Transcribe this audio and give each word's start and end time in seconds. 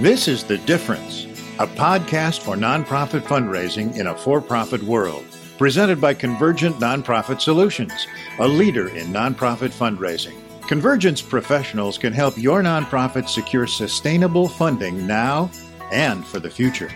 This 0.00 0.28
is 0.28 0.44
The 0.44 0.56
Difference, 0.58 1.24
a 1.58 1.66
podcast 1.66 2.40
for 2.40 2.56
nonprofit 2.56 3.20
fundraising 3.20 3.98
in 3.98 4.06
a 4.06 4.16
for 4.16 4.40
profit 4.40 4.82
world, 4.82 5.24
presented 5.58 6.00
by 6.00 6.14
Convergent 6.14 6.76
Nonprofit 6.76 7.42
Solutions, 7.42 8.06
a 8.38 8.48
leader 8.48 8.88
in 8.88 9.08
nonprofit 9.08 9.68
fundraising. 9.70 10.36
Convergent's 10.62 11.20
professionals 11.20 11.98
can 11.98 12.14
help 12.14 12.38
your 12.38 12.62
nonprofit 12.62 13.28
secure 13.28 13.66
sustainable 13.66 14.48
funding 14.48 15.06
now 15.06 15.50
and 15.92 16.24
for 16.26 16.40
the 16.40 16.48
future. 16.48 16.90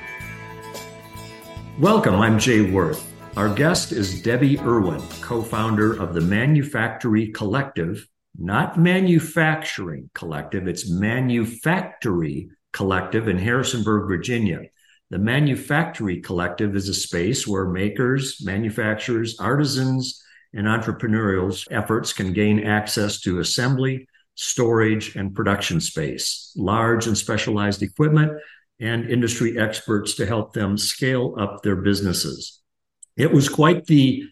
Welcome, 1.78 2.14
I'm 2.14 2.38
Jay 2.38 2.70
Worth. 2.70 3.06
Our 3.36 3.52
guest 3.52 3.92
is 3.92 4.22
Debbie 4.22 4.58
Irwin, 4.60 5.02
co 5.20 5.42
founder 5.42 5.92
of 6.00 6.14
the 6.14 6.22
Manufactory 6.22 7.32
Collective, 7.32 8.08
not 8.38 8.78
Manufacturing 8.78 10.08
Collective, 10.14 10.66
it's 10.68 10.88
Manufactory 10.88 12.48
Collective 12.72 13.28
in 13.28 13.38
Harrisonburg, 13.38 14.08
Virginia. 14.08 14.62
The 15.10 15.18
Manufactory 15.18 16.20
Collective 16.20 16.74
is 16.74 16.88
a 16.88 16.94
space 16.94 17.46
where 17.46 17.66
makers, 17.66 18.40
manufacturers, 18.42 19.38
artisans, 19.38 20.22
and 20.54 20.66
entrepreneurial 20.66 21.66
efforts 21.70 22.12
can 22.12 22.32
gain 22.32 22.64
access 22.64 23.20
to 23.20 23.40
assembly, 23.40 24.08
storage, 24.34 25.16
and 25.16 25.34
production 25.34 25.80
space, 25.80 26.52
large 26.56 27.06
and 27.06 27.16
specialized 27.16 27.82
equipment, 27.82 28.32
and 28.80 29.08
industry 29.08 29.58
experts 29.58 30.14
to 30.14 30.26
help 30.26 30.52
them 30.52 30.76
scale 30.76 31.34
up 31.38 31.62
their 31.62 31.76
businesses. 31.76 32.60
It 33.16 33.32
was 33.32 33.48
quite 33.48 33.84
the 33.86 34.24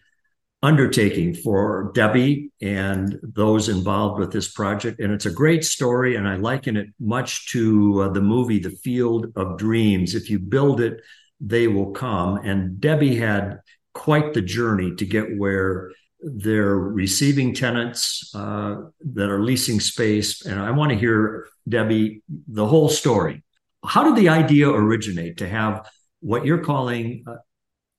undertaking 0.63 1.33
for 1.33 1.91
Debbie 1.95 2.51
and 2.61 3.19
those 3.23 3.67
involved 3.67 4.19
with 4.19 4.31
this 4.31 4.51
project. 4.51 4.99
And 4.99 5.11
it's 5.11 5.25
a 5.25 5.31
great 5.31 5.65
story, 5.65 6.15
and 6.15 6.27
I 6.27 6.35
liken 6.35 6.77
it 6.77 6.87
much 6.99 7.51
to 7.51 8.01
uh, 8.01 8.09
the 8.09 8.21
movie 8.21 8.59
The 8.59 8.69
Field 8.69 9.33
of 9.35 9.57
Dreams. 9.57 10.13
If 10.13 10.29
you 10.29 10.37
build 10.37 10.79
it, 10.79 11.01
they 11.39 11.67
will 11.67 11.91
come. 11.91 12.37
And 12.37 12.79
Debbie 12.79 13.15
had 13.15 13.59
quite 13.93 14.33
the 14.33 14.41
journey 14.41 14.95
to 14.95 15.05
get 15.05 15.37
where 15.37 15.91
they're 16.19 16.77
receiving 16.77 17.55
tenants 17.55 18.31
uh, 18.35 18.75
that 19.13 19.29
are 19.29 19.41
leasing 19.41 19.79
space. 19.79 20.45
And 20.45 20.59
I 20.59 20.69
want 20.69 20.91
to 20.91 20.97
hear, 20.97 21.47
Debbie, 21.67 22.21
the 22.47 22.67
whole 22.67 22.89
story. 22.89 23.43
How 23.83 24.03
did 24.03 24.15
the 24.15 24.29
idea 24.29 24.69
originate 24.69 25.37
to 25.37 25.49
have 25.49 25.89
what 26.19 26.45
you're 26.45 26.63
calling 26.63 27.23
uh, 27.25 27.37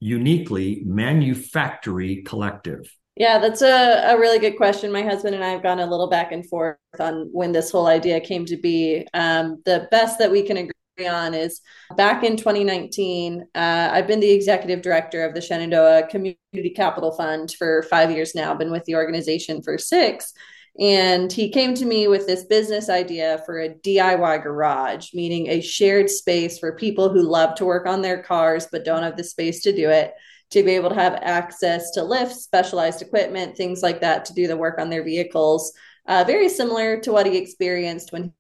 uniquely 0.03 0.83
manufactory 0.85 2.23
collective? 2.23 2.93
Yeah, 3.15 3.39
that's 3.39 3.63
a, 3.63 4.15
a 4.15 4.19
really 4.19 4.41
good 4.41 4.57
question. 4.57 4.91
My 4.91 5.03
husband 5.03 5.37
and 5.37 5.45
I 5.45 5.51
have 5.51 5.63
gone 5.63 5.79
a 5.79 5.87
little 5.87 6.09
back 6.09 6.33
and 6.33 6.45
forth 6.49 6.77
on 6.99 7.29
when 7.31 7.53
this 7.53 7.71
whole 7.71 7.87
idea 7.87 8.21
came 8.21 8.45
to 8.47 8.57
be. 8.57 9.07
Um, 9.15 9.63
the 9.65 9.87
best 9.93 10.19
that 10.19 10.31
we 10.31 10.43
can 10.43 10.57
agree 10.57 11.07
on 11.07 11.35
is 11.35 11.61
back 11.97 12.23
in 12.23 12.37
2019 12.37 13.47
uh, 13.55 13.89
i've 13.93 14.07
been 14.07 14.21
the 14.21 14.31
executive 14.31 14.83
director 14.83 15.25
of 15.25 15.35
the 15.35 15.41
shenandoah 15.41 16.07
community 16.09 16.71
capital 16.77 17.11
fund 17.13 17.51
for 17.59 17.83
five 17.85 18.11
years 18.11 18.35
now 18.35 18.55
been 18.55 18.71
with 18.71 18.85
the 18.85 18.95
organization 18.95 19.63
for 19.63 19.79
six 19.79 20.35
and 20.81 21.31
he 21.31 21.51
came 21.51 21.75
to 21.75 21.85
me 21.85 22.09
with 22.09 22.27
this 22.27 22.45
business 22.45 22.89
idea 22.89 23.43
for 23.45 23.61
a 23.61 23.69
diy 23.69 24.43
garage 24.43 25.13
meaning 25.13 25.49
a 25.49 25.61
shared 25.61 26.09
space 26.09 26.59
for 26.59 26.77
people 26.77 27.11
who 27.11 27.23
love 27.23 27.55
to 27.55 27.65
work 27.65 27.87
on 27.87 28.01
their 28.01 28.23
cars 28.23 28.67
but 28.73 28.85
don't 28.85 29.03
have 29.03 29.17
the 29.17 29.25
space 29.25 29.63
to 29.63 29.75
do 29.75 29.91
it 29.91 30.15
to 30.51 30.63
be 30.63 30.73
able 30.73 30.89
to 30.89 30.95
have 30.95 31.19
access 31.23 31.91
to 31.91 32.03
lifts 32.03 32.43
specialized 32.43 33.03
equipment 33.03 33.57
things 33.57 33.83
like 33.83 34.01
that 34.01 34.25
to 34.25 34.33
do 34.33 34.47
the 34.47 34.57
work 34.57 34.79
on 34.79 34.89
their 34.89 35.05
vehicles 35.05 35.73
uh, 36.07 36.25
very 36.27 36.49
similar 36.49 37.01
to 37.01 37.13
what 37.13 37.27
he 37.27 37.37
experienced 37.37 38.13
when 38.13 38.25
he 38.25 38.31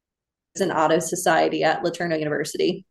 was 0.55 0.60
an 0.62 0.72
auto 0.72 0.98
society 0.98 1.62
at 1.62 1.83
LeTourneau 1.83 2.19
University. 2.19 2.84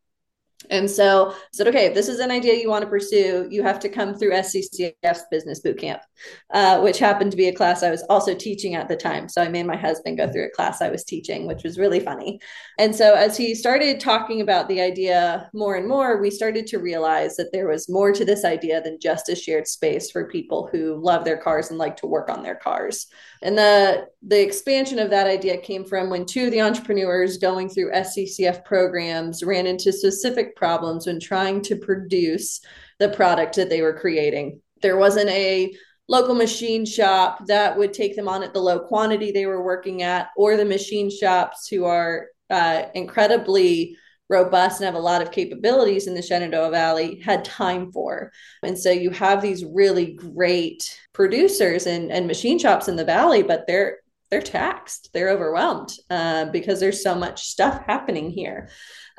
And 0.70 0.90
so 0.90 1.32
I 1.32 1.36
said, 1.54 1.68
okay, 1.68 1.86
if 1.86 1.94
this 1.94 2.08
is 2.08 2.20
an 2.20 2.32
idea 2.32 2.54
you 2.54 2.70
want 2.70 2.84
to 2.84 2.90
pursue, 2.90 3.48
you 3.50 3.64
have 3.64 3.80
to 3.80 3.90
come 3.90 4.14
through 4.16 4.32
SCCF's 4.32 5.26
business 5.32 5.60
boot 5.60 5.80
camp, 5.80 6.02
uh, 6.54 6.80
which 6.82 7.00
happened 7.00 7.32
to 7.32 7.38
be 7.38 7.48
a 7.48 7.56
class 7.56 7.84
I 7.84 7.90
was 7.90 8.04
also 8.10 8.36
teaching 8.36 8.76
at 8.76 8.88
the 8.88 8.96
time. 8.96 9.28
So 9.28 9.42
I 9.42 9.50
made 9.50 9.66
my 9.66 9.76
husband 9.76 10.18
go 10.18 10.32
through 10.32 10.46
a 10.46 10.56
class 10.56 10.82
I 10.82 10.90
was 10.90 11.04
teaching, 11.04 11.48
which 11.48 11.64
was 11.64 11.80
really 11.80 12.00
funny. 12.00 12.40
And 12.78 12.96
so 12.96 13.16
as 13.16 13.36
he 13.36 13.56
started 13.56 14.00
talking 14.00 14.42
about 14.42 14.68
the 14.68 14.82
idea 14.82 15.50
more 15.54 15.76
and 15.76 15.88
more, 15.88 16.22
we 16.22 16.30
started 16.30 16.68
to 16.68 16.80
realize 16.80 17.36
that 17.38 17.52
there 17.52 17.68
was 17.68 17.90
more 17.90 18.12
to 18.12 18.24
this 18.24 18.46
idea 18.46 18.82
than 18.82 19.00
just 19.00 19.30
a 19.30 19.36
shared 19.36 19.68
space 19.68 20.12
for 20.12 20.30
people 20.30 20.70
who 20.72 20.96
love 21.02 21.26
their 21.26 21.38
cars 21.38 21.70
and 21.70 21.80
like 21.80 21.98
to 21.98 22.08
work 22.08 22.30
on 22.30 22.44
their 22.44 22.56
cars. 22.56 23.08
And 23.42 23.58
the 23.58 24.08
the 24.22 24.42
expansion 24.42 25.00
of 25.00 25.10
that 25.10 25.26
idea 25.26 25.58
came 25.58 25.84
from 25.84 26.10
when 26.12 26.26
two 26.26 26.46
of 26.46 26.52
the 26.52 26.62
entrepreneurs 26.62 27.38
going 27.38 27.70
through 27.70 27.92
SCCF 27.92 28.64
programs 28.64 29.44
ran 29.44 29.66
into 29.66 29.92
specific 29.92 30.51
problems 30.56 31.08
when 31.08 31.20
trying 31.20 31.62
to 31.64 31.76
produce 31.76 32.62
the 33.00 33.10
product 33.10 33.56
that 33.56 33.70
they 33.70 33.82
were 33.82 34.00
creating. 34.00 34.62
There 34.82 34.98
wasn't 34.98 35.30
a 35.30 35.74
local 36.08 36.36
machine 36.36 36.86
shop 36.86 37.46
that 37.48 37.78
would 37.78 37.94
take 37.94 38.16
them 38.16 38.28
on 38.28 38.44
at 38.44 38.54
the 38.54 38.60
low 38.60 38.80
quantity 38.80 39.32
they 39.32 39.46
were 39.46 39.64
working 39.64 40.02
at, 40.02 40.30
or 40.36 40.58
the 40.58 40.66
machine 40.66 41.10
shops 41.10 41.68
who 41.68 41.86
are 41.86 42.28
uh, 42.50 42.84
incredibly 42.94 43.96
robust 44.30 44.80
and 44.80 44.86
have 44.86 44.96
a 44.96 45.00
lot 45.00 45.22
of 45.22 45.32
capabilities 45.32 46.08
in 46.08 46.14
the 46.14 46.22
Shenandoah 46.22 46.72
Valley 46.72 47.20
had 47.20 47.46
time 47.46 47.92
for. 47.92 48.32
And 48.64 48.78
so 48.78 48.90
you 48.90 49.10
have 49.12 49.42
these 49.42 49.66
really 49.66 50.14
great 50.14 50.98
producers 51.14 51.86
and, 51.86 52.12
and 52.12 52.28
machine 52.28 52.58
shops 52.58 52.88
in 52.88 52.96
the 52.96 53.06
valley, 53.06 53.44
but 53.44 53.68
they're 53.68 53.98
they're 54.32 54.42
taxed, 54.42 55.10
they're 55.14 55.30
overwhelmed 55.30 55.92
uh, 56.10 56.46
because 56.46 56.80
there's 56.80 57.04
so 57.04 57.14
much 57.14 57.44
stuff 57.44 57.84
happening 57.86 58.32
here. 58.32 58.70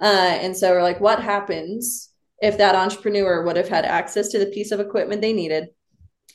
Uh, 0.03 0.37
and 0.41 0.57
so 0.57 0.71
we're 0.73 0.83
like, 0.83 1.01
what 1.01 1.23
happens 1.23 2.11
if 2.41 2.59
that 2.59 2.75
entrepreneur 2.75 3.45
would 3.45 3.57
have 3.57 3.69
had 3.69 3.85
access 3.85 4.29
to 4.29 4.39
the 4.39 4.47
piece 4.47 4.73
of 4.73 4.81
equipment 4.81 5.23
they 5.23 5.33
needed? 5.33 5.69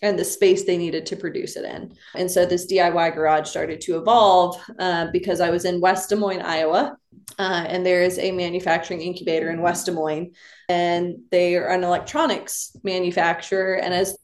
and 0.01 0.17
the 0.17 0.25
space 0.25 0.63
they 0.63 0.77
needed 0.77 1.05
to 1.07 1.15
produce 1.15 1.55
it 1.55 1.65
in. 1.65 1.95
And 2.15 2.29
so 2.29 2.45
this 2.45 2.71
DIY 2.71 3.15
garage 3.15 3.49
started 3.49 3.81
to 3.81 3.97
evolve 3.97 4.61
uh, 4.79 5.07
because 5.11 5.41
I 5.41 5.49
was 5.49 5.65
in 5.65 5.81
West 5.81 6.09
Des 6.09 6.15
Moines, 6.15 6.41
Iowa, 6.41 6.95
uh, 7.39 7.65
and 7.67 7.85
there 7.85 8.03
is 8.03 8.19
a 8.19 8.31
manufacturing 8.31 9.01
incubator 9.01 9.49
in 9.49 9.61
West 9.61 9.85
Des 9.85 9.91
Moines, 9.91 10.33
and 10.69 11.17
they 11.31 11.55
are 11.55 11.67
an 11.67 11.83
electronics 11.83 12.75
manufacturer. 12.83 13.75
And 13.75 13.93
as 13.93 14.17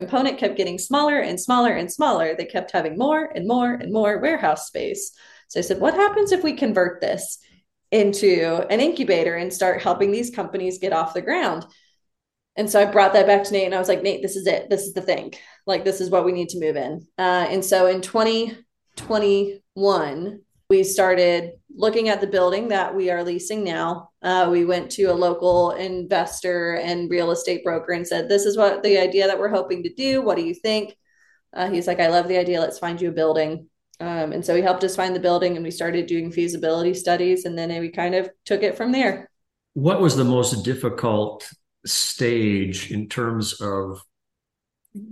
component 0.00 0.38
kept 0.38 0.56
getting 0.56 0.78
smaller 0.78 1.20
and 1.20 1.40
smaller 1.40 1.72
and 1.72 1.90
smaller, 1.90 2.34
they 2.36 2.44
kept 2.44 2.72
having 2.72 2.98
more 2.98 3.24
and 3.24 3.46
more 3.46 3.72
and 3.72 3.92
more 3.92 4.18
warehouse 4.18 4.66
space. 4.66 5.12
So 5.48 5.60
I 5.60 5.62
said, 5.62 5.80
what 5.80 5.94
happens 5.94 6.32
if 6.32 6.42
we 6.42 6.52
convert 6.52 7.00
this 7.00 7.38
into 7.90 8.66
an 8.70 8.80
incubator 8.80 9.36
and 9.36 9.52
start 9.52 9.82
helping 9.82 10.10
these 10.10 10.30
companies 10.30 10.78
get 10.78 10.92
off 10.92 11.14
the 11.14 11.22
ground? 11.22 11.66
And 12.56 12.70
so 12.70 12.80
I 12.80 12.86
brought 12.86 13.12
that 13.12 13.26
back 13.26 13.44
to 13.44 13.52
Nate 13.52 13.66
and 13.66 13.74
I 13.74 13.78
was 13.78 13.88
like, 13.88 14.02
Nate, 14.02 14.22
this 14.22 14.36
is 14.36 14.46
it. 14.46 14.70
This 14.70 14.82
is 14.82 14.94
the 14.94 15.02
thing. 15.02 15.34
Like, 15.66 15.84
this 15.84 16.00
is 16.00 16.10
what 16.10 16.24
we 16.24 16.32
need 16.32 16.48
to 16.50 16.60
move 16.60 16.76
in. 16.76 17.06
Uh, 17.18 17.46
and 17.50 17.64
so 17.64 17.86
in 17.86 18.00
2021, 18.00 20.40
we 20.68 20.82
started 20.82 21.52
looking 21.74 22.08
at 22.08 22.20
the 22.20 22.26
building 22.26 22.68
that 22.68 22.94
we 22.94 23.10
are 23.10 23.22
leasing 23.22 23.62
now. 23.62 24.10
Uh, 24.22 24.48
we 24.50 24.64
went 24.64 24.90
to 24.92 25.04
a 25.04 25.12
local 25.12 25.72
investor 25.72 26.76
and 26.76 27.10
real 27.10 27.30
estate 27.30 27.62
broker 27.62 27.92
and 27.92 28.06
said, 28.06 28.28
This 28.28 28.46
is 28.46 28.56
what 28.56 28.82
the 28.82 28.98
idea 28.98 29.26
that 29.26 29.38
we're 29.38 29.50
hoping 29.50 29.82
to 29.82 29.92
do. 29.92 30.22
What 30.22 30.36
do 30.36 30.44
you 30.44 30.54
think? 30.54 30.96
Uh, 31.52 31.70
he's 31.70 31.86
like, 31.86 32.00
I 32.00 32.08
love 32.08 32.26
the 32.26 32.38
idea. 32.38 32.60
Let's 32.60 32.78
find 32.78 33.00
you 33.00 33.10
a 33.10 33.12
building. 33.12 33.68
Um, 33.98 34.32
and 34.32 34.44
so 34.44 34.54
he 34.54 34.62
helped 34.62 34.84
us 34.84 34.96
find 34.96 35.14
the 35.14 35.20
building 35.20 35.56
and 35.56 35.64
we 35.64 35.70
started 35.70 36.06
doing 36.06 36.30
feasibility 36.30 36.94
studies. 36.94 37.44
And 37.44 37.58
then 37.58 37.68
we 37.80 37.90
kind 37.90 38.14
of 38.14 38.28
took 38.44 38.62
it 38.62 38.76
from 38.76 38.92
there. 38.92 39.30
What 39.74 40.00
was 40.00 40.16
the 40.16 40.24
most 40.24 40.64
difficult 40.64 41.48
stage 41.84 42.90
in 42.90 43.08
terms 43.08 43.60
of 43.60 44.02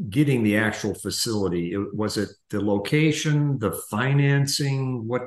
getting 0.09 0.43
the 0.43 0.57
actual 0.57 0.95
facility? 0.95 1.77
Was 1.77 2.17
it 2.17 2.31
the 2.51 2.61
location, 2.61 3.59
the 3.59 3.73
financing? 3.91 5.07
What 5.07 5.23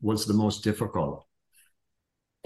was 0.00 0.26
the 0.26 0.34
most 0.34 0.64
difficult? 0.64 1.27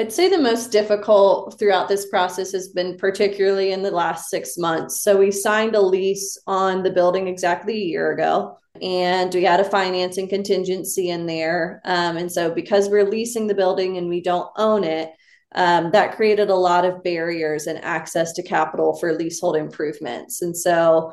I'd 0.00 0.12
say 0.12 0.28
the 0.28 0.38
most 0.38 0.72
difficult 0.72 1.58
throughout 1.58 1.86
this 1.86 2.06
process 2.06 2.52
has 2.52 2.68
been 2.68 2.96
particularly 2.96 3.72
in 3.72 3.82
the 3.82 3.90
last 3.90 4.30
six 4.30 4.56
months. 4.56 5.02
So 5.02 5.18
we 5.18 5.30
signed 5.30 5.74
a 5.74 5.80
lease 5.80 6.38
on 6.46 6.82
the 6.82 6.90
building 6.90 7.28
exactly 7.28 7.74
a 7.74 7.86
year 7.86 8.12
ago, 8.12 8.58
and 8.80 9.32
we 9.34 9.44
had 9.44 9.60
a 9.60 9.64
financing 9.64 10.28
contingency 10.28 11.10
in 11.10 11.26
there. 11.26 11.82
Um, 11.84 12.16
and 12.16 12.32
so 12.32 12.50
because 12.50 12.88
we're 12.88 13.08
leasing 13.08 13.46
the 13.46 13.54
building 13.54 13.98
and 13.98 14.08
we 14.08 14.22
don't 14.22 14.50
own 14.56 14.82
it, 14.82 15.10
um, 15.54 15.90
that 15.90 16.16
created 16.16 16.48
a 16.48 16.54
lot 16.54 16.86
of 16.86 17.02
barriers 17.02 17.66
and 17.66 17.84
access 17.84 18.32
to 18.32 18.42
capital 18.42 18.96
for 18.96 19.12
leasehold 19.12 19.56
improvements. 19.56 20.40
And 20.40 20.56
so 20.56 21.12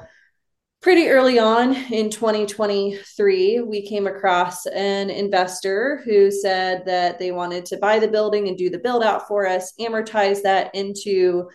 pretty 0.81 1.09
early 1.09 1.39
on 1.39 1.75
in 1.91 2.09
2023, 2.09 3.61
we 3.61 3.87
came 3.87 4.07
across 4.07 4.65
an 4.67 5.09
investor 5.09 6.01
who 6.05 6.31
said 6.31 6.83
that 6.85 7.19
they 7.19 7.31
wanted 7.31 7.65
to 7.65 7.77
buy 7.77 7.99
the 7.99 8.07
building 8.07 8.47
and 8.47 8.57
do 8.57 8.69
the 8.69 8.79
build 8.79 9.03
out 9.03 9.27
for 9.27 9.45
us, 9.45 9.73
amortize 9.79 10.41
that 10.43 10.73
into 10.73 11.49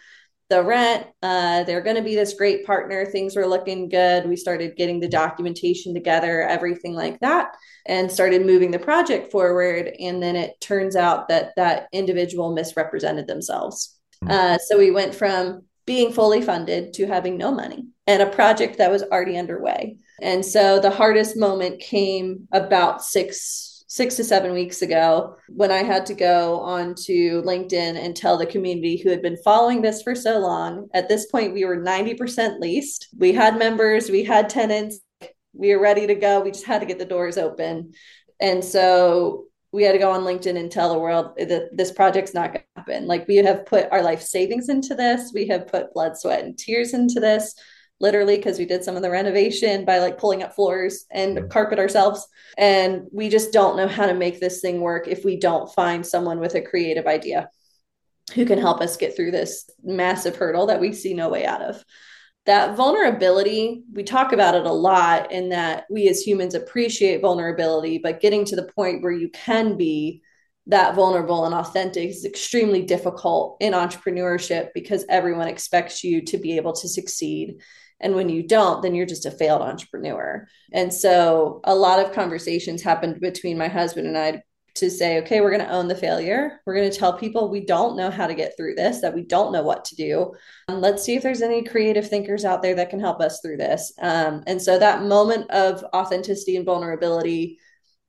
the 0.50 0.62
rent. 0.62 1.06
Uh, 1.22 1.64
they're 1.64 1.80
going 1.80 1.96
to 1.96 2.02
be 2.02 2.14
this 2.14 2.34
great 2.34 2.66
partner. 2.66 3.06
Things 3.06 3.34
were 3.34 3.46
looking 3.46 3.88
good. 3.88 4.28
We 4.28 4.36
started 4.36 4.76
getting 4.76 5.00
the 5.00 5.08
documentation 5.08 5.94
together, 5.94 6.42
everything 6.42 6.94
like 6.94 7.18
that, 7.20 7.56
and 7.86 8.12
started 8.12 8.44
moving 8.44 8.70
the 8.70 8.78
project 8.78 9.32
forward. 9.32 9.90
And 9.98 10.22
then 10.22 10.36
it 10.36 10.60
turns 10.60 10.96
out 10.96 11.28
that 11.28 11.52
that 11.56 11.88
individual 11.92 12.52
misrepresented 12.52 13.26
themselves. 13.26 13.98
Hmm. 14.22 14.30
Uh, 14.30 14.58
so 14.58 14.76
we 14.76 14.90
went 14.90 15.14
from 15.14 15.62
being 15.86 16.12
fully 16.12 16.42
funded 16.42 16.92
to 16.94 17.06
having 17.06 17.36
no 17.36 17.52
money 17.52 17.86
and 18.06 18.22
a 18.22 18.26
project 18.26 18.78
that 18.78 18.90
was 18.90 19.02
already 19.02 19.36
underway. 19.36 19.96
And 20.20 20.44
so 20.44 20.78
the 20.80 20.90
hardest 20.90 21.36
moment 21.36 21.80
came 21.80 22.48
about 22.52 23.02
six 23.02 23.70
six 23.86 24.16
to 24.16 24.24
seven 24.24 24.52
weeks 24.52 24.82
ago 24.82 25.36
when 25.48 25.70
I 25.70 25.84
had 25.84 26.04
to 26.06 26.14
go 26.14 26.58
onto 26.58 27.40
LinkedIn 27.42 27.96
and 27.96 28.16
tell 28.16 28.36
the 28.36 28.44
community 28.44 28.96
who 28.96 29.08
had 29.08 29.22
been 29.22 29.36
following 29.44 29.82
this 29.82 30.02
for 30.02 30.16
so 30.16 30.40
long. 30.40 30.88
At 30.94 31.08
this 31.08 31.26
point, 31.26 31.54
we 31.54 31.64
were 31.64 31.76
90% 31.76 32.58
leased. 32.58 33.06
We 33.16 33.32
had 33.32 33.56
members, 33.56 34.10
we 34.10 34.24
had 34.24 34.48
tenants, 34.48 34.98
we 35.52 35.72
were 35.72 35.80
ready 35.80 36.08
to 36.08 36.16
go. 36.16 36.40
We 36.40 36.50
just 36.50 36.66
had 36.66 36.80
to 36.80 36.86
get 36.86 36.98
the 36.98 37.04
doors 37.04 37.38
open. 37.38 37.92
And 38.40 38.64
so 38.64 39.44
we 39.74 39.82
had 39.82 39.92
to 39.92 39.98
go 39.98 40.12
on 40.12 40.22
LinkedIn 40.22 40.56
and 40.56 40.70
tell 40.70 40.92
the 40.92 40.98
world 40.98 41.34
that 41.36 41.76
this 41.76 41.90
project's 41.90 42.32
not 42.32 42.52
going 42.52 42.62
to 42.62 42.80
happen. 42.80 43.06
Like 43.08 43.26
we 43.26 43.36
have 43.36 43.66
put 43.66 43.90
our 43.90 44.02
life 44.02 44.22
savings 44.22 44.68
into 44.68 44.94
this, 44.94 45.32
we 45.34 45.48
have 45.48 45.66
put 45.66 45.92
blood, 45.92 46.16
sweat, 46.16 46.44
and 46.44 46.56
tears 46.56 46.94
into 46.94 47.18
this 47.18 47.54
literally 48.00 48.36
because 48.36 48.58
we 48.58 48.66
did 48.66 48.84
some 48.84 48.96
of 48.96 49.02
the 49.02 49.10
renovation 49.10 49.84
by 49.84 49.98
like 49.98 50.18
pulling 50.18 50.44
up 50.44 50.54
floors 50.54 51.06
and 51.10 51.50
carpet 51.50 51.78
ourselves. 51.78 52.26
And 52.56 53.06
we 53.12 53.28
just 53.28 53.52
don't 53.52 53.76
know 53.76 53.88
how 53.88 54.06
to 54.06 54.14
make 54.14 54.38
this 54.38 54.60
thing 54.60 54.80
work 54.80 55.08
if 55.08 55.24
we 55.24 55.38
don't 55.38 55.72
find 55.74 56.06
someone 56.06 56.38
with 56.38 56.54
a 56.54 56.60
creative 56.60 57.06
idea 57.06 57.48
who 58.34 58.46
can 58.46 58.58
help 58.58 58.80
us 58.80 58.96
get 58.96 59.16
through 59.16 59.32
this 59.32 59.68
massive 59.82 60.36
hurdle 60.36 60.66
that 60.66 60.80
we 60.80 60.92
see 60.92 61.14
no 61.14 61.28
way 61.28 61.46
out 61.46 61.62
of 61.62 61.84
that 62.46 62.76
vulnerability 62.76 63.84
we 63.92 64.02
talk 64.02 64.32
about 64.32 64.54
it 64.54 64.66
a 64.66 64.72
lot 64.72 65.32
in 65.32 65.48
that 65.48 65.84
we 65.90 66.08
as 66.08 66.20
humans 66.20 66.54
appreciate 66.54 67.20
vulnerability 67.20 67.98
but 67.98 68.20
getting 68.20 68.44
to 68.44 68.56
the 68.56 68.70
point 68.74 69.02
where 69.02 69.12
you 69.12 69.28
can 69.30 69.76
be 69.76 70.22
that 70.66 70.94
vulnerable 70.94 71.44
and 71.44 71.54
authentic 71.54 72.08
is 72.08 72.24
extremely 72.24 72.82
difficult 72.82 73.56
in 73.60 73.74
entrepreneurship 73.74 74.68
because 74.74 75.04
everyone 75.08 75.48
expects 75.48 76.02
you 76.02 76.22
to 76.22 76.38
be 76.38 76.56
able 76.56 76.72
to 76.72 76.88
succeed 76.88 77.56
and 78.00 78.14
when 78.14 78.28
you 78.28 78.46
don't, 78.46 78.82
then 78.82 78.94
you're 78.94 79.06
just 79.06 79.26
a 79.26 79.30
failed 79.30 79.62
entrepreneur. 79.62 80.46
And 80.72 80.92
so 80.92 81.60
a 81.64 81.74
lot 81.74 82.04
of 82.04 82.12
conversations 82.12 82.82
happened 82.82 83.20
between 83.20 83.56
my 83.56 83.68
husband 83.68 84.06
and 84.06 84.18
I 84.18 84.42
to 84.74 84.90
say, 84.90 85.18
okay, 85.18 85.40
we're 85.40 85.50
going 85.50 85.64
to 85.64 85.72
own 85.72 85.86
the 85.86 85.94
failure. 85.94 86.60
We're 86.66 86.74
going 86.74 86.90
to 86.90 86.96
tell 86.96 87.16
people 87.16 87.48
we 87.48 87.64
don't 87.64 87.96
know 87.96 88.10
how 88.10 88.26
to 88.26 88.34
get 88.34 88.56
through 88.56 88.74
this, 88.74 89.00
that 89.00 89.14
we 89.14 89.22
don't 89.22 89.52
know 89.52 89.62
what 89.62 89.84
to 89.86 89.96
do. 89.96 90.34
Um, 90.68 90.80
let's 90.80 91.04
see 91.04 91.14
if 91.14 91.22
there's 91.22 91.42
any 91.42 91.62
creative 91.62 92.08
thinkers 92.08 92.44
out 92.44 92.60
there 92.60 92.74
that 92.74 92.90
can 92.90 92.98
help 92.98 93.20
us 93.20 93.40
through 93.40 93.58
this. 93.58 93.92
Um, 94.00 94.42
and 94.46 94.60
so 94.60 94.78
that 94.78 95.04
moment 95.04 95.50
of 95.50 95.84
authenticity 95.94 96.56
and 96.56 96.66
vulnerability 96.66 97.58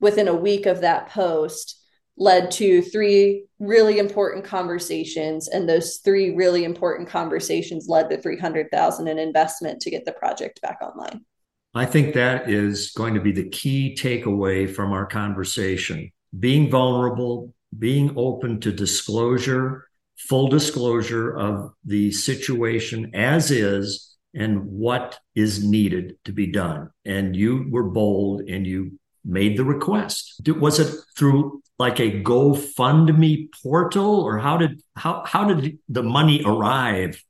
within 0.00 0.28
a 0.28 0.34
week 0.34 0.66
of 0.66 0.80
that 0.80 1.08
post 1.08 1.82
led 2.18 2.50
to 2.50 2.82
three 2.82 3.44
really 3.58 3.98
important 3.98 4.44
conversations 4.44 5.48
and 5.48 5.68
those 5.68 5.98
three 5.98 6.34
really 6.34 6.64
important 6.64 7.08
conversations 7.08 7.88
led 7.88 8.08
to 8.10 8.20
300,000 8.20 9.06
in 9.06 9.18
investment 9.18 9.80
to 9.80 9.90
get 9.90 10.04
the 10.04 10.12
project 10.12 10.60
back 10.62 10.78
online. 10.80 11.24
I 11.74 11.84
think 11.84 12.14
that 12.14 12.48
is 12.48 12.90
going 12.92 13.14
to 13.14 13.20
be 13.20 13.32
the 13.32 13.50
key 13.50 13.94
takeaway 13.94 14.72
from 14.72 14.92
our 14.92 15.04
conversation. 15.04 16.10
Being 16.38 16.70
vulnerable, 16.70 17.54
being 17.78 18.12
open 18.16 18.60
to 18.60 18.72
disclosure, 18.72 19.88
full 20.16 20.48
disclosure 20.48 21.36
of 21.36 21.72
the 21.84 22.10
situation 22.12 23.14
as 23.14 23.50
is 23.50 24.16
and 24.34 24.64
what 24.66 25.18
is 25.34 25.64
needed 25.64 26.16
to 26.24 26.32
be 26.32 26.46
done. 26.46 26.90
And 27.04 27.34
you 27.34 27.66
were 27.70 27.84
bold 27.84 28.42
and 28.42 28.66
you 28.66 28.98
made 29.24 29.56
the 29.56 29.64
request. 29.64 30.40
Was 30.46 30.78
it 30.78 30.94
through 31.16 31.62
like 31.78 32.00
a 32.00 32.22
GoFundMe 32.22 33.48
portal, 33.62 34.20
or 34.20 34.38
how 34.38 34.56
did 34.56 34.80
how 34.96 35.24
how 35.26 35.52
did 35.52 35.78
the 35.88 36.02
money 36.02 36.42
arrive? 36.44 37.22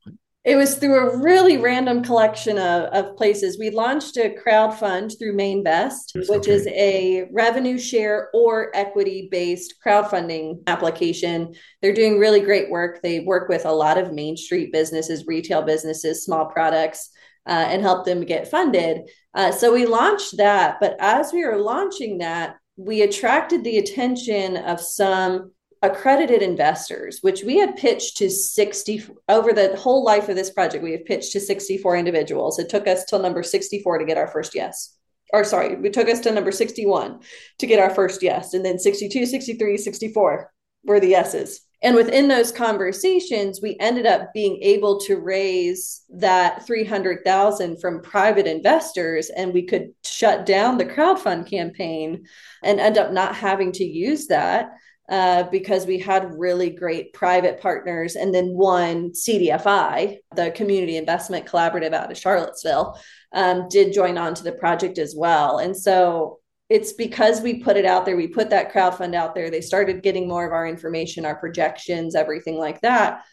It 0.47 0.55
was 0.55 0.77
through 0.77 0.97
a 0.97 1.17
really 1.17 1.57
random 1.57 2.01
collection 2.01 2.57
of, 2.57 2.83
of 2.93 3.17
places. 3.17 3.59
We 3.59 3.69
launched 3.69 4.15
a 4.15 4.33
crowd 4.33 4.71
fund 4.71 5.13
through 5.19 5.35
MainVest, 5.35 6.15
which 6.29 6.47
okay. 6.47 6.51
is 6.53 6.67
a 6.67 7.27
revenue 7.33 7.77
share 7.77 8.29
or 8.33 8.71
equity 8.73 9.27
based 9.29 9.75
crowdfunding 9.85 10.59
application. 10.67 11.53
They're 11.81 11.91
doing 11.91 12.17
really 12.17 12.39
great 12.39 12.71
work. 12.71 13.01
They 13.01 13.19
work 13.19 13.49
with 13.49 13.65
a 13.65 13.73
lot 13.73 13.97
of 13.97 14.13
Main 14.13 14.37
Street 14.37 14.71
businesses, 14.71 15.25
retail 15.27 15.63
businesses, 15.63 16.23
small 16.23 16.45
products. 16.45 17.09
Uh, 17.45 17.65
and 17.69 17.81
help 17.81 18.03
them 18.03 18.25
get 18.25 18.51
funded. 18.51 19.09
Uh, 19.33 19.53
so 19.53 19.73
we 19.73 19.85
launched 19.85 20.35
that. 20.35 20.75
But 20.81 20.97
as 20.99 21.31
we 21.31 21.45
were 21.45 21.55
launching 21.55 22.17
that, 22.17 22.57
we 22.75 23.03
attracted 23.03 23.63
the 23.63 23.77
attention 23.77 24.57
of 24.57 24.81
some 24.81 25.53
accredited 25.81 26.41
investors, 26.41 27.19
which 27.21 27.43
we 27.43 27.57
had 27.57 27.75
pitched 27.75 28.17
to 28.17 28.29
60 28.29 29.03
over 29.29 29.53
the 29.53 29.75
whole 29.77 30.03
life 30.03 30.29
of 30.29 30.35
this 30.35 30.49
project. 30.49 30.83
We 30.83 30.93
have 30.93 31.05
pitched 31.05 31.31
to 31.33 31.39
64 31.39 31.97
individuals. 31.97 32.59
It 32.59 32.69
took 32.69 32.87
us 32.87 33.05
till 33.05 33.19
number 33.19 33.43
64 33.43 33.99
to 33.99 34.05
get 34.05 34.17
our 34.17 34.27
first 34.27 34.55
yes. 34.55 34.95
Or 35.33 35.43
sorry, 35.43 35.73
it 35.83 35.93
took 35.93 36.09
us 36.09 36.21
to 36.21 36.31
number 36.31 36.51
61 36.51 37.19
to 37.59 37.67
get 37.67 37.79
our 37.79 37.93
first 37.93 38.23
yes. 38.23 38.53
And 38.53 38.65
then 38.65 38.79
62, 38.79 39.25
63, 39.25 39.77
64 39.77 40.51
were 40.85 40.99
the 40.99 41.09
yeses. 41.09 41.61
And 41.83 41.95
within 41.95 42.27
those 42.27 42.51
conversations, 42.51 43.61
we 43.61 43.77
ended 43.79 44.07
up 44.07 44.33
being 44.33 44.57
able 44.63 44.99
to 45.01 45.17
raise 45.17 46.01
that 46.09 46.65
300,000 46.65 47.79
from 47.79 48.01
private 48.01 48.47
investors 48.47 49.29
and 49.29 49.53
we 49.53 49.63
could 49.63 49.91
shut 50.03 50.45
down 50.45 50.77
the 50.77 50.85
crowdfund 50.85 51.47
campaign 51.47 52.25
and 52.63 52.79
end 52.79 52.97
up 52.97 53.11
not 53.11 53.35
having 53.35 53.71
to 53.73 53.85
use 53.85 54.27
that 54.27 54.71
uh, 55.09 55.43
because 55.43 55.85
we 55.85 55.99
had 55.99 56.37
really 56.37 56.69
great 56.69 57.13
private 57.13 57.61
partners. 57.61 58.15
And 58.15 58.33
then 58.33 58.49
one 58.49 59.11
CDFI, 59.11 60.17
the 60.35 60.51
Community 60.51 60.97
Investment 60.97 61.45
Collaborative 61.45 61.93
out 61.93 62.11
of 62.11 62.17
Charlottesville, 62.17 62.99
um, 63.33 63.67
did 63.69 63.93
join 63.93 64.17
on 64.17 64.33
to 64.35 64.43
the 64.43 64.51
project 64.51 64.97
as 64.97 65.15
well. 65.15 65.59
And 65.59 65.75
so 65.75 66.39
it's 66.69 66.93
because 66.93 67.41
we 67.41 67.63
put 67.63 67.77
it 67.77 67.85
out 67.85 68.05
there 68.05 68.17
we 68.17 68.27
put 68.27 68.49
that 68.49 68.71
crowd 68.71 68.95
fund 68.97 69.15
out 69.15 69.33
there 69.33 69.49
they 69.49 69.61
started 69.61 70.03
getting 70.03 70.27
more 70.27 70.45
of 70.45 70.51
our 70.51 70.67
information 70.67 71.25
our 71.25 71.35
projections 71.35 72.15
everything 72.15 72.57
like 72.57 72.81
that 72.81 73.23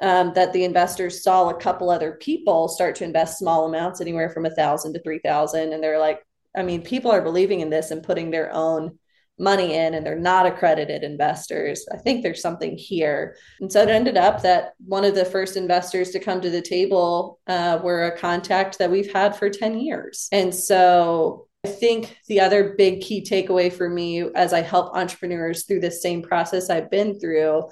um, 0.00 0.32
that 0.34 0.52
the 0.52 0.64
investors 0.64 1.22
saw 1.22 1.48
a 1.48 1.60
couple 1.60 1.90
other 1.90 2.12
people 2.12 2.68
start 2.68 2.94
to 2.96 3.04
invest 3.04 3.38
small 3.38 3.66
amounts 3.66 4.00
anywhere 4.00 4.30
from 4.30 4.46
a 4.46 4.54
thousand 4.54 4.92
to 4.92 5.02
three 5.02 5.20
thousand 5.24 5.72
and 5.72 5.82
they're 5.82 5.98
like 5.98 6.24
i 6.56 6.62
mean 6.62 6.82
people 6.82 7.10
are 7.10 7.22
believing 7.22 7.60
in 7.60 7.70
this 7.70 7.90
and 7.90 8.02
putting 8.02 8.30
their 8.30 8.52
own 8.52 8.96
money 9.38 9.74
in 9.74 9.94
and 9.94 10.06
they're 10.06 10.18
not 10.18 10.46
accredited 10.46 11.02
investors. 11.02 11.86
I 11.92 11.96
think 11.96 12.22
there's 12.22 12.40
something 12.40 12.76
here. 12.76 13.36
And 13.60 13.70
so 13.70 13.82
it 13.82 13.88
ended 13.88 14.16
up 14.16 14.42
that 14.42 14.74
one 14.86 15.04
of 15.04 15.14
the 15.14 15.24
first 15.24 15.56
investors 15.56 16.10
to 16.10 16.20
come 16.20 16.40
to 16.40 16.50
the 16.50 16.62
table 16.62 17.40
uh, 17.46 17.80
were 17.82 18.06
a 18.06 18.16
contact 18.16 18.78
that 18.78 18.90
we've 18.90 19.12
had 19.12 19.36
for 19.36 19.50
10 19.50 19.80
years. 19.80 20.28
And 20.30 20.54
so 20.54 21.48
I 21.64 21.68
think 21.68 22.18
the 22.28 22.40
other 22.40 22.74
big 22.76 23.00
key 23.00 23.22
takeaway 23.22 23.72
for 23.72 23.88
me 23.88 24.22
as 24.34 24.52
I 24.52 24.60
help 24.60 24.94
entrepreneurs 24.94 25.64
through 25.64 25.80
this 25.80 26.02
same 26.02 26.22
process 26.22 26.70
I've 26.70 26.90
been 26.90 27.18
through 27.18 27.70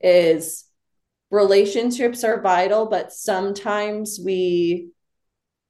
is 0.00 0.64
relationships 1.30 2.22
are 2.22 2.40
vital, 2.40 2.86
but 2.86 3.12
sometimes 3.12 4.20
we 4.22 4.90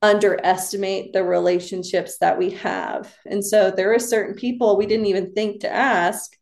underestimate 0.02 1.12
the 1.12 1.22
relationships 1.22 2.18
that 2.18 2.38
we 2.38 2.50
have. 2.50 3.14
And 3.26 3.44
so 3.44 3.70
there 3.70 3.92
are 3.92 3.98
certain 3.98 4.34
people 4.34 4.76
we 4.76 4.86
didn't 4.86 5.06
even 5.06 5.32
think 5.32 5.60
to 5.60 5.72
ask 5.72 6.32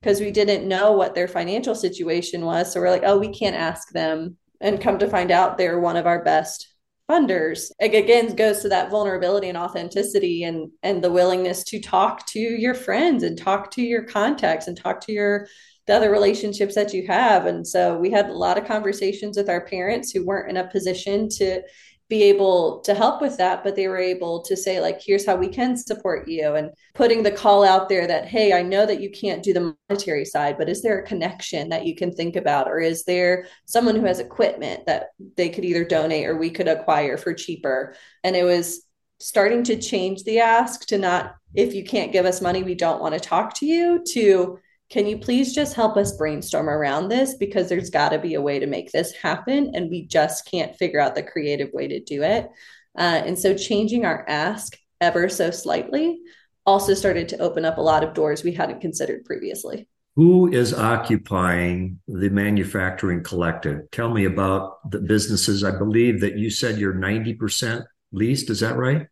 because 0.00 0.20
we 0.20 0.30
didn't 0.30 0.68
know 0.68 0.92
what 0.92 1.14
their 1.14 1.28
financial 1.28 1.74
situation 1.74 2.44
was. 2.44 2.72
So 2.72 2.80
we're 2.80 2.90
like, 2.90 3.04
oh, 3.04 3.18
we 3.18 3.32
can't 3.32 3.56
ask 3.56 3.90
them. 3.90 4.36
And 4.60 4.80
come 4.80 4.98
to 4.98 5.08
find 5.08 5.30
out 5.30 5.56
they're 5.56 5.80
one 5.80 5.96
of 5.96 6.06
our 6.06 6.22
best 6.22 6.68
funders 7.08 7.70
it 7.80 7.94
again 7.94 8.34
goes 8.36 8.60
to 8.60 8.68
that 8.68 8.90
vulnerability 8.90 9.48
and 9.48 9.56
authenticity 9.56 10.44
and 10.44 10.70
and 10.82 11.02
the 11.02 11.10
willingness 11.10 11.64
to 11.64 11.80
talk 11.80 12.26
to 12.26 12.38
your 12.38 12.74
friends 12.74 13.22
and 13.22 13.38
talk 13.38 13.70
to 13.70 13.80
your 13.80 14.02
contacts 14.02 14.66
and 14.66 14.76
talk 14.76 15.00
to 15.00 15.12
your 15.12 15.48
the 15.86 15.94
other 15.94 16.10
relationships 16.10 16.74
that 16.74 16.92
you 16.92 17.06
have 17.06 17.46
and 17.46 17.66
so 17.66 17.96
we 17.96 18.10
had 18.10 18.28
a 18.28 18.32
lot 18.32 18.58
of 18.58 18.66
conversations 18.66 19.38
with 19.38 19.48
our 19.48 19.64
parents 19.64 20.10
who 20.10 20.26
weren't 20.26 20.50
in 20.50 20.58
a 20.58 20.68
position 20.68 21.30
to 21.30 21.62
be 22.08 22.22
able 22.22 22.80
to 22.80 22.94
help 22.94 23.20
with 23.20 23.36
that 23.36 23.62
but 23.62 23.76
they 23.76 23.88
were 23.88 23.98
able 23.98 24.40
to 24.42 24.56
say 24.56 24.80
like 24.80 25.00
here's 25.04 25.26
how 25.26 25.36
we 25.36 25.48
can 25.48 25.76
support 25.76 26.26
you 26.28 26.54
and 26.54 26.70
putting 26.94 27.22
the 27.22 27.30
call 27.30 27.62
out 27.64 27.88
there 27.88 28.06
that 28.06 28.26
hey 28.26 28.52
i 28.52 28.62
know 28.62 28.86
that 28.86 29.00
you 29.00 29.10
can't 29.10 29.42
do 29.42 29.52
the 29.52 29.74
monetary 29.88 30.24
side 30.24 30.56
but 30.56 30.68
is 30.68 30.82
there 30.82 30.98
a 30.98 31.06
connection 31.06 31.68
that 31.68 31.86
you 31.86 31.94
can 31.94 32.12
think 32.12 32.36
about? 32.36 32.68
Or 32.68 32.80
is 32.80 33.04
there 33.04 33.46
someone 33.64 33.96
who 33.96 34.04
has 34.04 34.20
equipment 34.20 34.86
that 34.86 35.08
they 35.36 35.48
could 35.48 35.64
either 35.64 35.84
donate 35.84 36.26
or 36.26 36.36
we 36.36 36.50
could 36.50 36.68
acquire 36.68 37.16
for 37.16 37.34
cheaper? 37.34 37.94
And 38.24 38.36
it 38.36 38.44
was 38.44 38.82
starting 39.20 39.62
to 39.64 39.76
change 39.76 40.24
the 40.24 40.40
ask 40.40 40.86
to 40.86 40.98
not 40.98 41.34
if 41.54 41.74
you 41.74 41.82
can't 41.82 42.12
give 42.12 42.24
us 42.24 42.40
money 42.40 42.62
we 42.62 42.74
don't 42.74 43.00
want 43.00 43.14
to 43.14 43.20
talk 43.20 43.52
to 43.52 43.66
you 43.66 44.00
to 44.06 44.58
can 44.90 45.06
you 45.06 45.18
please 45.18 45.54
just 45.54 45.74
help 45.74 45.96
us 45.96 46.16
brainstorm 46.16 46.68
around 46.68 47.08
this? 47.08 47.34
Because 47.34 47.68
there's 47.68 47.90
got 47.90 48.10
to 48.10 48.18
be 48.18 48.34
a 48.34 48.40
way 48.40 48.58
to 48.58 48.66
make 48.66 48.90
this 48.90 49.12
happen 49.12 49.72
and 49.74 49.90
we 49.90 50.06
just 50.06 50.50
can't 50.50 50.76
figure 50.76 51.00
out 51.00 51.14
the 51.14 51.22
creative 51.22 51.70
way 51.72 51.88
to 51.88 52.00
do 52.00 52.22
it. 52.22 52.48
Uh, 52.96 53.22
and 53.24 53.38
so 53.38 53.54
changing 53.54 54.04
our 54.04 54.24
ask 54.28 54.78
ever 55.00 55.28
so 55.28 55.50
slightly 55.50 56.20
also 56.64 56.94
started 56.94 57.28
to 57.28 57.38
open 57.38 57.64
up 57.64 57.78
a 57.78 57.82
lot 57.82 58.02
of 58.02 58.14
doors 58.14 58.42
we 58.42 58.52
hadn't 58.52 58.80
considered 58.80 59.24
previously. 59.24 59.88
Who 60.16 60.50
is 60.50 60.74
occupying 60.74 62.00
the 62.08 62.28
manufacturing 62.30 63.22
collective? 63.22 63.90
Tell 63.92 64.12
me 64.12 64.24
about 64.24 64.90
the 64.90 64.98
businesses. 64.98 65.62
I 65.62 65.70
believe 65.70 66.20
that 66.20 66.36
you 66.36 66.50
said 66.50 66.78
you're 66.78 66.94
90% 66.94 67.84
leased 68.12 68.50
is 68.50 68.60
that 68.60 68.76
right? 68.76 69.06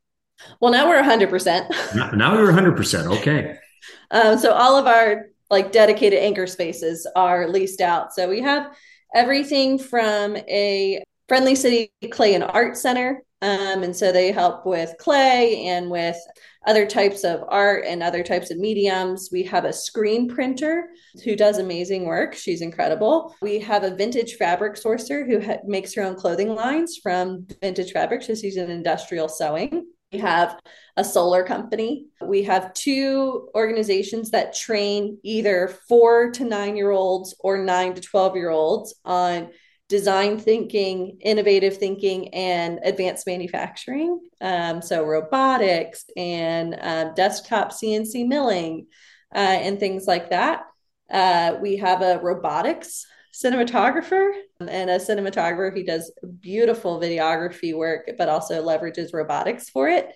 Well 0.61 0.73
now 0.73 0.88
we're 0.88 1.02
100% 1.02 1.95
now, 1.95 2.11
now 2.11 2.38
you're 2.38 2.52
100% 2.52 3.18
okay. 3.18 3.56
Um, 4.11 4.38
so 4.38 4.52
all 4.52 4.76
of 4.76 4.87
our 4.87 5.26
like 5.50 5.73
dedicated 5.73 6.19
anchor 6.19 6.47
spaces 6.47 7.07
are 7.17 7.49
leased 7.49 7.81
out. 7.81 8.12
So 8.12 8.29
we 8.29 8.41
have 8.43 8.76
everything 9.15 9.79
from 9.79 10.37
a 10.37 11.03
Friendly 11.29 11.55
City 11.55 11.93
Clay 12.11 12.35
and 12.35 12.45
Art 12.45 12.76
Center. 12.76 13.23
Um, 13.43 13.83
and 13.83 13.95
so 13.95 14.12
they 14.12 14.33
help 14.33 14.65
with 14.65 14.95
clay 14.99 15.67
and 15.67 15.91
with 15.91 16.17
other 16.67 16.87
types 16.87 17.23
of 17.23 17.45
art 17.49 17.85
and 17.87 18.03
other 18.03 18.23
types 18.23 18.50
of 18.50 18.59
mediums. 18.59 19.29
We 19.31 19.43
have 19.45 19.67
a 19.67 19.73
screen 19.73 20.29
printer 20.29 20.88
who 21.23 21.37
does 21.37 21.59
amazing 21.59 22.07
work. 22.07 22.35
She's 22.35 22.62
incredible. 22.62 23.35
We 23.43 23.59
have 23.61 23.85
a 23.85 23.95
vintage 23.95 24.35
fabric 24.35 24.75
sourcer 24.75 25.26
who 25.26 25.41
ha- 25.41 25.59
makes 25.67 25.95
her 25.95 26.03
own 26.03 26.17
clothing 26.17 26.55
lines 26.55 26.99
from 27.03 27.47
vintage 27.61 27.93
fabric. 27.93 28.23
So 28.23 28.35
she's 28.35 28.57
an 28.57 28.71
industrial 28.71 29.29
sewing. 29.29 29.87
We 30.13 30.19
have 30.21 30.59
a 30.97 31.05
solar 31.05 31.43
company. 31.43 32.07
We 32.21 32.45
have 32.45 32.73
two 32.75 33.49
organizations 33.55 34.31
that 34.31 34.55
train 34.55 35.19
either 35.23 35.69
four 35.89 36.31
to 36.33 36.45
nine 36.45 36.77
year 36.77 36.91
olds 36.91 37.35
or 37.41 37.59
nine 37.59 37.95
to 37.95 38.01
12 38.01 38.37
year 38.37 38.51
olds 38.51 38.95
on 39.05 39.51
design 39.89 40.39
thinking, 40.39 41.19
innovative 41.21 41.77
thinking, 41.77 42.35
and 42.35 42.81
advanced 42.85 43.27
manufacturing. 43.27 44.21
Um, 44.41 44.83
so, 44.83 45.05
robotics 45.05 46.05
and 46.17 46.77
um, 46.81 47.15
desktop 47.15 47.73
CNC 47.73 48.27
milling 48.27 48.87
uh, 49.35 49.39
and 49.39 49.79
things 49.79 50.07
like 50.07 50.31
that. 50.31 50.63
Uh, 51.11 51.57
we 51.61 51.77
have 51.77 52.03
a 52.03 52.21
robotics 52.21 53.07
cinematographer 53.45 54.31
and 54.61 54.90
a 54.90 54.99
cinematographer 54.99 55.73
who 55.73 55.85
does 55.85 56.12
beautiful 56.40 57.00
videography 57.00 57.76
work, 57.76 58.11
but 58.16 58.28
also 58.28 58.64
leverages 58.64 59.12
robotics 59.12 59.69
for 59.69 59.88
it. 59.88 60.14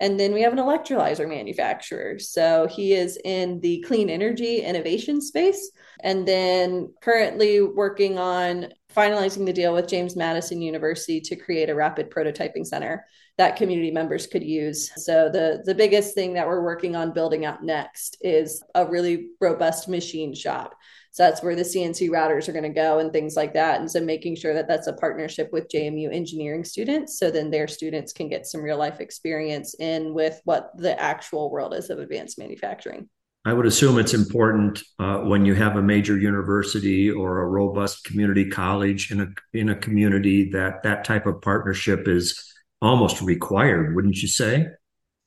And 0.00 0.18
then 0.18 0.32
we 0.32 0.42
have 0.42 0.52
an 0.52 0.58
electrolyzer 0.58 1.28
manufacturer. 1.28 2.18
So 2.18 2.66
he 2.66 2.94
is 2.94 3.18
in 3.24 3.60
the 3.60 3.84
clean 3.86 4.10
energy 4.10 4.60
innovation 4.60 5.20
space. 5.20 5.70
And 6.02 6.26
then 6.26 6.92
currently 7.02 7.60
working 7.60 8.18
on 8.18 8.72
finalizing 8.92 9.46
the 9.46 9.52
deal 9.52 9.74
with 9.74 9.86
James 9.86 10.16
Madison 10.16 10.60
University 10.60 11.20
to 11.20 11.36
create 11.36 11.70
a 11.70 11.74
rapid 11.74 12.10
prototyping 12.10 12.66
center 12.66 13.06
that 13.38 13.56
community 13.56 13.90
members 13.90 14.26
could 14.26 14.42
use. 14.42 14.90
So 14.96 15.30
the 15.30 15.62
the 15.64 15.74
biggest 15.74 16.14
thing 16.14 16.34
that 16.34 16.46
we're 16.46 16.62
working 16.64 16.96
on 16.96 17.12
building 17.12 17.44
out 17.44 17.62
next 17.62 18.18
is 18.20 18.62
a 18.74 18.84
really 18.84 19.28
robust 19.40 19.88
machine 19.88 20.34
shop 20.34 20.74
so 21.12 21.24
that's 21.24 21.42
where 21.42 21.54
the 21.54 21.62
CNC 21.62 22.08
routers 22.08 22.48
are 22.48 22.52
going 22.52 22.62
to 22.62 22.70
go 22.70 22.98
and 22.98 23.12
things 23.12 23.36
like 23.36 23.52
that. 23.52 23.80
And 23.80 23.90
so 23.90 24.00
making 24.00 24.34
sure 24.36 24.54
that 24.54 24.66
that's 24.66 24.86
a 24.86 24.94
partnership 24.94 25.50
with 25.52 25.68
JMU 25.68 26.10
engineering 26.10 26.64
students. 26.64 27.18
So 27.18 27.30
then 27.30 27.50
their 27.50 27.68
students 27.68 28.14
can 28.14 28.30
get 28.30 28.46
some 28.46 28.62
real 28.62 28.78
life 28.78 28.98
experience 28.98 29.74
in 29.74 30.14
with 30.14 30.40
what 30.44 30.70
the 30.74 30.98
actual 30.98 31.50
world 31.50 31.74
is 31.74 31.90
of 31.90 31.98
advanced 31.98 32.38
manufacturing. 32.38 33.10
I 33.44 33.52
would 33.52 33.66
assume 33.66 33.98
it's 33.98 34.14
important 34.14 34.82
uh, 34.98 35.18
when 35.18 35.44
you 35.44 35.54
have 35.54 35.76
a 35.76 35.82
major 35.82 36.16
university 36.16 37.10
or 37.10 37.42
a 37.42 37.46
robust 37.46 38.04
community 38.04 38.48
college 38.48 39.10
in 39.10 39.20
a 39.20 39.28
in 39.52 39.68
a 39.68 39.74
community 39.74 40.50
that 40.52 40.84
that 40.84 41.04
type 41.04 41.26
of 41.26 41.42
partnership 41.42 42.08
is 42.08 42.54
almost 42.80 43.20
required, 43.20 43.94
wouldn't 43.94 44.22
you 44.22 44.28
say? 44.28 44.68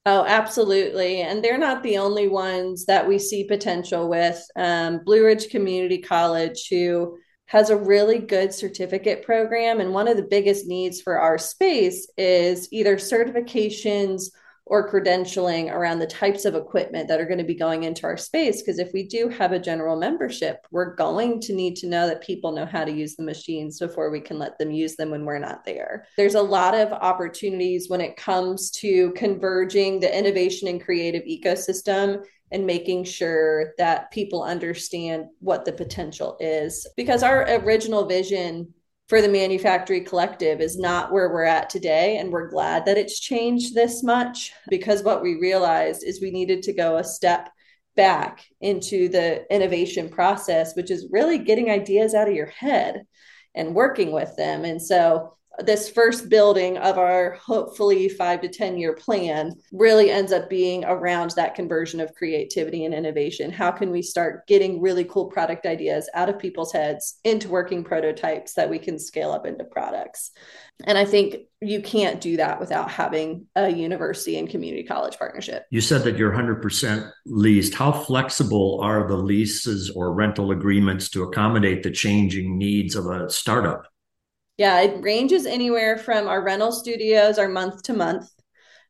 Oh, 0.08 0.24
absolutely. 0.28 1.22
And 1.22 1.44
they're 1.44 1.58
not 1.58 1.82
the 1.82 1.98
only 1.98 2.28
ones 2.28 2.86
that 2.86 3.08
we 3.08 3.18
see 3.18 3.44
potential 3.46 4.08
with. 4.08 4.40
Um, 4.56 5.00
Blue 5.04 5.26
Ridge 5.26 5.50
Community 5.50 5.98
College, 5.98 6.68
who 6.70 7.18
has 7.48 7.70
a 7.72 7.78
really 7.78 8.20
good 8.20 8.54
certificate 8.54 9.24
program. 9.24 9.80
And 9.80 9.94
one 9.94 10.08
of 10.08 10.18
the 10.18 10.28
biggest 10.30 10.68
needs 10.68 11.02
for 11.02 11.20
our 11.20 11.40
space 11.40 12.08
is 12.18 12.68
either 12.72 12.98
certifications 12.98 14.26
or 14.68 14.90
credentialing 14.90 15.72
around 15.72 16.00
the 16.00 16.08
types 16.08 16.44
of 16.46 16.56
equipment 16.56 17.08
that 17.08 17.22
are 17.22 17.26
going 17.26 17.38
to 17.38 17.44
be 17.44 17.54
going 17.54 17.84
into 17.84 18.06
our 18.06 18.18
space. 18.18 18.62
Because 18.62 18.80
if 18.80 18.92
we 18.94 19.04
do 19.04 19.30
have 19.30 19.52
a 19.52 19.60
general 19.60 19.96
membership, 19.96 20.66
we're 20.72 20.96
going 20.96 21.40
to 21.42 21.54
need 21.54 21.76
to 21.78 21.88
know 21.88 22.08
that 22.08 22.24
people 22.24 22.52
know 22.52 22.66
how 22.66 22.84
to 22.84 22.92
use 22.92 23.16
the 23.16 23.24
machines 23.24 23.80
before 23.80 24.10
we 24.10 24.20
can 24.20 24.40
let 24.40 24.58
them 24.58 24.72
use 24.72 24.96
them 24.96 25.12
when 25.12 25.24
we're 25.24 25.38
not 25.38 25.64
there. 25.66 26.08
There's 26.18 26.36
a 26.36 26.42
lot 26.42 26.74
of 26.74 26.92
opportunities 26.92 27.90
when 27.90 28.02
it 28.02 28.18
comes 28.18 28.72
to 28.72 29.12
converging 29.12 30.00
the 30.00 30.18
innovation 30.18 30.68
and 30.68 30.84
creative 30.84 31.24
ecosystem 31.24 32.24
and 32.52 32.66
making 32.66 33.04
sure 33.04 33.74
that 33.78 34.12
people 34.12 34.44
understand 34.44 35.26
what 35.40 35.66
the 35.66 35.74
potential 35.74 36.38
is. 36.40 36.88
Because 36.96 37.22
our 37.22 37.44
original 37.56 38.06
vision 38.06 38.74
for 39.08 39.22
the 39.22 39.30
manufacturing 39.30 40.04
collective 40.04 40.62
is 40.62 40.80
not 40.80 41.12
where 41.12 41.30
we're 41.30 41.44
at 41.44 41.70
today 41.70 42.18
and 42.18 42.32
we're 42.32 42.50
glad 42.50 42.86
that 42.86 42.98
it's 42.98 43.20
changed 43.20 43.76
this 43.76 44.04
much 44.04 44.52
because 44.70 45.04
what 45.04 45.22
we 45.22 45.36
realized 45.36 46.04
is 46.04 46.22
we 46.22 46.32
needed 46.32 46.64
to 46.64 46.74
go 46.74 46.98
a 46.98 47.04
step 47.04 47.50
back 47.96 48.44
into 48.62 49.08
the 49.08 49.46
innovation 49.54 50.10
process 50.10 50.76
which 50.76 50.92
is 50.92 51.08
really 51.12 51.38
getting 51.38 51.70
ideas 51.70 52.14
out 52.14 52.28
of 52.28 52.36
your 52.36 52.48
head 52.48 53.06
and 53.56 53.74
working 53.74 54.12
with 54.12 54.36
them. 54.36 54.66
And 54.66 54.82
so 54.82 55.38
this 55.60 55.90
first 55.90 56.30
building 56.30 56.78
of 56.78 56.98
our 56.98 57.38
hopefully 57.44 58.10
five 58.10 58.42
to 58.42 58.50
10 58.50 58.78
year 58.78 58.94
plan 58.94 59.54
really 59.72 60.10
ends 60.10 60.32
up 60.32 60.50
being 60.50 60.84
around 60.86 61.32
that 61.32 61.56
conversion 61.56 62.00
of 62.00 62.14
creativity 62.16 62.86
and 62.86 62.94
innovation. 62.94 63.52
How 63.52 63.72
can 63.72 63.92
we 63.92 64.02
start 64.02 64.48
getting 64.48 64.82
really 64.82 65.04
cool 65.06 65.26
product 65.26 65.66
ideas 65.66 66.10
out 66.14 66.30
of 66.30 66.40
people's 66.40 66.72
heads 66.72 67.20
into 67.24 67.50
working 67.50 67.84
prototypes 67.84 68.54
that 68.54 68.70
we 68.70 68.80
can 68.80 69.00
scale 69.00 69.32
up 69.32 69.46
into 69.46 69.64
products? 69.64 70.32
And 70.84 70.98
I 70.98 71.06
think 71.06 71.38
you 71.62 71.82
can't 71.82 72.20
do 72.20 72.38
that 72.38 72.60
without 72.60 72.92
having 72.92 73.48
a 73.56 73.70
university 73.70 74.38
and 74.38 74.50
community 74.50 74.84
college 74.84 75.18
partnership. 75.18 75.64
You 75.72 75.82
said 75.82 76.04
that 76.04 76.18
you're 76.18 76.34
100% 76.34 77.12
leased. 77.26 77.74
How 77.74 77.92
flexible 77.92 78.80
are 78.82 79.08
the 79.08 79.16
leases 79.16 79.90
or 79.90 80.14
rental 80.14 80.52
agreements 80.52 81.10
to 81.10 81.24
accommodate 81.24 81.84
the 81.84 81.92
changing 81.92 82.58
needs 82.58 82.96
of 82.96 83.08
a 83.08 83.30
startup? 83.30 83.88
Yeah, 84.58 84.82
it 84.82 85.04
ranges 85.04 85.46
anywhere 85.46 85.98
from 85.98 86.28
our 86.28 86.42
rental 86.42 86.72
studios 86.72 87.38
are 87.38 87.50
month 87.50 87.84
to 87.84 87.94
month, 87.94 88.30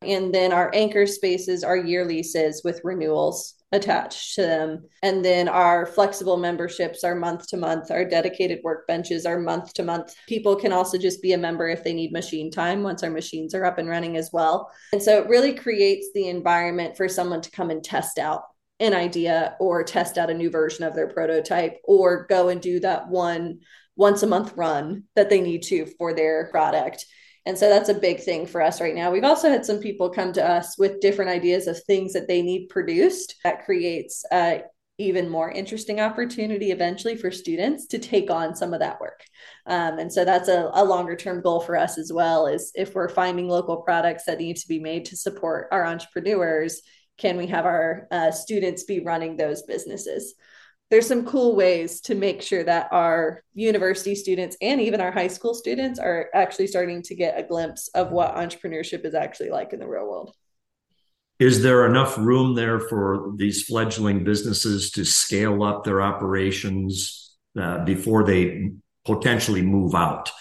and 0.01 0.34
then 0.34 0.53
our 0.53 0.69
anchor 0.74 1.07
spaces 1.07 1.63
are 1.63 1.75
year 1.75 2.05
leases 2.05 2.62
with 2.63 2.81
renewals 2.84 3.55
attached 3.72 4.36
to 4.36 4.41
them. 4.41 4.86
And 5.01 5.25
then 5.25 5.48
our 5.48 5.86
flexible 5.86 6.38
memberships 6.38 7.03
are 7.03 7.15
month 7.15 7.48
to 7.48 7.57
month. 7.57 7.91
Our 7.91 8.05
dedicated 8.05 8.60
workbenches 8.63 9.27
are 9.27 9.39
month 9.39 9.74
to 9.74 9.84
month. 9.84 10.15
People 10.27 10.55
can 10.55 10.72
also 10.72 10.98
just 10.98 11.22
be 11.22 11.34
a 11.34 11.38
member 11.38 11.67
if 11.67 11.84
they 11.84 11.93
need 11.93 12.12
machine 12.12 12.51
time 12.51 12.84
once 12.84 13.03
our 13.03 13.10
machines 13.10 13.53
are 13.53 13.65
up 13.65 13.77
and 13.77 13.89
running 13.89 14.17
as 14.17 14.29
well. 14.31 14.72
And 14.93 15.01
so 15.01 15.19
it 15.22 15.27
really 15.27 15.53
creates 15.53 16.10
the 16.13 16.29
environment 16.29 16.95
for 16.95 17.10
someone 17.10 17.41
to 17.41 17.51
come 17.51 17.69
and 17.69 17.84
test 17.84 18.17
out 18.17 18.43
an 18.79 18.93
idea 18.93 19.55
or 19.60 19.84
test 19.84 20.17
out 20.17 20.29
a 20.29 20.34
new 20.34 20.50
version 20.50 20.84
of 20.84 20.93
their 20.93 21.07
prototype 21.07 21.77
or 21.86 22.25
go 22.27 22.50
and 22.50 22.62
do 22.62 22.79
that 22.81 23.07
one 23.07 23.60
once 23.95 24.23
a 24.23 24.27
month 24.27 24.53
run 24.55 25.03
that 25.15 25.29
they 25.29 25.41
need 25.41 25.63
to 25.63 25.85
for 25.97 26.13
their 26.13 26.49
product. 26.51 27.05
And 27.45 27.57
so 27.57 27.69
that's 27.69 27.89
a 27.89 27.93
big 27.93 28.21
thing 28.21 28.47
for 28.47 28.61
us 28.61 28.81
right 28.81 28.95
now. 28.95 29.11
We've 29.11 29.23
also 29.23 29.49
had 29.49 29.65
some 29.65 29.79
people 29.79 30.09
come 30.09 30.33
to 30.33 30.47
us 30.47 30.77
with 30.77 30.99
different 30.99 31.29
ideas 31.29 31.67
of 31.67 31.81
things 31.83 32.13
that 32.13 32.27
they 32.27 32.41
need 32.41 32.69
produced. 32.69 33.35
That 33.43 33.65
creates 33.65 34.25
uh, 34.31 34.59
even 34.97 35.29
more 35.29 35.51
interesting 35.51 35.99
opportunity 35.99 36.71
eventually 36.71 37.17
for 37.17 37.29
students 37.29 37.85
to 37.87 37.99
take 37.99 38.31
on 38.31 38.55
some 38.55 38.73
of 38.73 38.79
that 38.79 38.99
work. 38.99 39.21
Um, 39.67 39.99
and 39.99 40.11
so 40.11 40.23
that's 40.23 40.47
a, 40.47 40.71
a 40.73 40.83
longer 40.83 41.15
term 41.15 41.41
goal 41.41 41.59
for 41.59 41.75
us 41.75 41.97
as 41.97 42.11
well 42.13 42.47
is 42.47 42.71
if 42.75 42.95
we're 42.95 43.09
finding 43.09 43.47
local 43.47 43.77
products 43.77 44.25
that 44.25 44.39
need 44.39 44.55
to 44.57 44.67
be 44.67 44.79
made 44.79 45.05
to 45.05 45.17
support 45.17 45.67
our 45.71 45.85
entrepreneurs, 45.85 46.81
can 47.17 47.37
we 47.37 47.47
have 47.47 47.65
our 47.65 48.07
uh, 48.09 48.31
students 48.31 48.83
be 48.83 49.01
running 49.01 49.37
those 49.37 49.63
businesses? 49.63 50.33
There's 50.91 51.07
some 51.07 51.25
cool 51.25 51.55
ways 51.55 51.99
to 52.01 52.15
make 52.15 52.41
sure 52.41 52.63
that 52.63 52.89
our 52.91 53.43
university 53.53 54.13
students 54.13 54.55
and 54.61 54.79
even 54.79 55.01
our 55.01 55.11
high 55.11 55.27
school 55.27 55.53
students 55.53 55.99
are 55.99 56.29
actually 56.33 56.67
starting 56.67 57.01
to 57.01 57.15
get 57.15 57.39
a 57.39 57.43
glimpse 57.43 57.87
of 57.89 58.11
what 58.11 58.35
entrepreneurship 58.35 59.03
is 59.03 59.15
actually 59.15 59.49
like 59.49 59.73
in 59.73 59.79
the 59.79 59.87
real 59.87 60.07
world. 60.07 60.35
Is 61.39 61.61
there 61.63 61.85
enough 61.85 62.17
room 62.17 62.55
there 62.55 62.79
for 62.79 63.33
these 63.35 63.63
fledgling 63.63 64.23
businesses 64.23 64.91
to 64.91 65.03
scale 65.03 65.63
up 65.63 65.83
their 65.83 66.01
operations 66.01 67.35
uh, 67.59 67.83
before 67.83 68.23
they 68.23 68.71
potentially 69.05 69.61
move 69.61 69.95
out? 69.95 70.31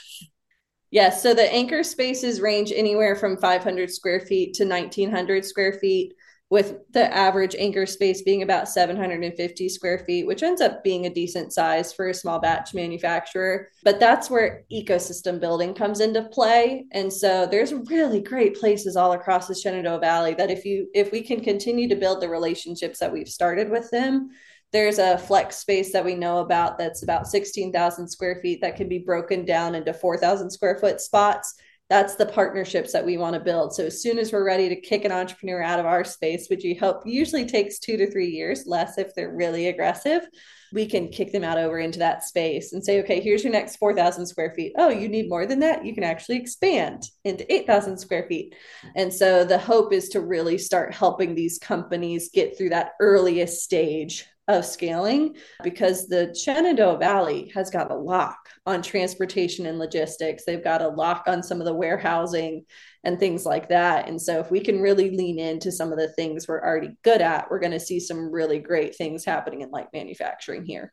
Yes. 0.90 1.20
So 1.20 1.34
the 1.34 1.52
anchor 1.52 1.82
spaces 1.82 2.40
range 2.40 2.70
anywhere 2.72 3.16
from 3.16 3.36
500 3.36 3.90
square 3.90 4.20
feet 4.20 4.54
to 4.54 4.64
1900 4.64 5.44
square 5.44 5.72
feet. 5.72 6.14
With 6.50 6.76
the 6.92 7.12
average 7.12 7.56
anchor 7.58 7.86
space 7.86 8.22
being 8.22 8.42
about 8.42 8.68
750 8.68 9.68
square 9.68 9.98
feet, 10.00 10.26
which 10.26 10.42
ends 10.42 10.60
up 10.60 10.84
being 10.84 11.06
a 11.06 11.12
decent 11.12 11.52
size 11.52 11.92
for 11.92 12.08
a 12.08 12.14
small 12.14 12.38
batch 12.38 12.74
manufacturer. 12.74 13.68
But 13.82 13.98
that's 13.98 14.30
where 14.30 14.64
ecosystem 14.70 15.40
building 15.40 15.74
comes 15.74 16.00
into 16.00 16.22
play. 16.24 16.84
And 16.92 17.12
so 17.12 17.46
there's 17.46 17.72
really 17.72 18.20
great 18.20 18.58
places 18.58 18.94
all 18.94 19.12
across 19.12 19.48
the 19.48 19.54
Shenandoah 19.54 20.00
Valley 20.00 20.34
that 20.34 20.50
if 20.50 20.64
you 20.64 20.88
if 20.94 21.10
we 21.12 21.22
can 21.22 21.40
continue 21.40 21.88
to 21.88 21.96
build 21.96 22.20
the 22.20 22.28
relationships 22.28 22.98
that 22.98 23.12
we've 23.12 23.28
started 23.28 23.70
with 23.70 23.90
them, 23.90 24.30
there's 24.70 24.98
a 24.98 25.16
flex 25.16 25.56
space 25.56 25.92
that 25.92 26.04
we 26.04 26.14
know 26.14 26.38
about 26.38 26.78
that's 26.78 27.02
about 27.02 27.26
16,000 27.26 28.08
square 28.08 28.40
feet 28.42 28.60
that 28.60 28.76
can 28.76 28.88
be 28.88 28.98
broken 28.98 29.44
down 29.44 29.74
into 29.74 29.94
4,000 29.94 30.50
square 30.50 30.76
foot 30.78 31.00
spots 31.00 31.54
that's 31.90 32.16
the 32.16 32.26
partnerships 32.26 32.92
that 32.92 33.04
we 33.04 33.18
want 33.18 33.34
to 33.34 33.40
build. 33.40 33.74
So 33.74 33.84
as 33.84 34.02
soon 34.02 34.18
as 34.18 34.32
we're 34.32 34.46
ready 34.46 34.68
to 34.70 34.80
kick 34.80 35.04
an 35.04 35.12
entrepreneur 35.12 35.62
out 35.62 35.78
of 35.78 35.86
our 35.86 36.02
space, 36.02 36.48
which 36.48 36.64
we 36.64 36.74
hope 36.74 37.02
usually 37.04 37.44
takes 37.44 37.78
two 37.78 37.96
to 37.98 38.10
three 38.10 38.28
years, 38.28 38.66
less 38.66 38.96
if 38.96 39.14
they're 39.14 39.34
really 39.34 39.68
aggressive, 39.68 40.26
we 40.72 40.86
can 40.86 41.08
kick 41.08 41.30
them 41.30 41.44
out 41.44 41.58
over 41.58 41.78
into 41.78 41.98
that 41.98 42.24
space 42.24 42.72
and 42.72 42.82
say, 42.82 43.00
okay, 43.00 43.20
here's 43.20 43.44
your 43.44 43.52
next 43.52 43.76
4,000 43.76 44.26
square 44.26 44.52
feet. 44.56 44.72
Oh, 44.76 44.88
you 44.88 45.08
need 45.08 45.28
more 45.28 45.46
than 45.46 45.60
that? 45.60 45.84
You 45.84 45.94
can 45.94 46.04
actually 46.04 46.36
expand 46.36 47.04
into 47.22 47.50
8,000 47.52 47.98
square 47.98 48.26
feet. 48.28 48.54
And 48.96 49.12
so 49.12 49.44
the 49.44 49.58
hope 49.58 49.92
is 49.92 50.08
to 50.10 50.20
really 50.20 50.58
start 50.58 50.94
helping 50.94 51.34
these 51.34 51.58
companies 51.58 52.30
get 52.32 52.56
through 52.56 52.70
that 52.70 52.92
earliest 52.98 53.62
stage 53.62 54.26
of 54.46 54.64
scaling 54.64 55.36
because 55.62 56.06
the 56.06 56.34
Shenandoah 56.34 56.98
Valley 56.98 57.50
has 57.54 57.70
got 57.70 57.90
a 57.90 57.94
lock 57.94 58.36
on 58.66 58.82
transportation 58.82 59.64
and 59.66 59.78
logistics. 59.78 60.44
They've 60.44 60.62
got 60.62 60.82
a 60.82 60.88
lock 60.88 61.24
on 61.26 61.42
some 61.42 61.60
of 61.60 61.66
the 61.66 61.74
warehousing 61.74 62.66
and 63.04 63.18
things 63.18 63.46
like 63.46 63.70
that. 63.70 64.08
And 64.08 64.20
so, 64.20 64.40
if 64.40 64.50
we 64.50 64.60
can 64.60 64.80
really 64.80 65.16
lean 65.16 65.38
into 65.38 65.72
some 65.72 65.92
of 65.92 65.98
the 65.98 66.08
things 66.08 66.46
we're 66.46 66.62
already 66.62 66.96
good 67.02 67.22
at, 67.22 67.50
we're 67.50 67.60
going 67.60 67.72
to 67.72 67.80
see 67.80 68.00
some 68.00 68.30
really 68.30 68.58
great 68.58 68.96
things 68.96 69.24
happening 69.24 69.62
in 69.62 69.70
light 69.70 69.88
manufacturing 69.92 70.64
here. 70.64 70.92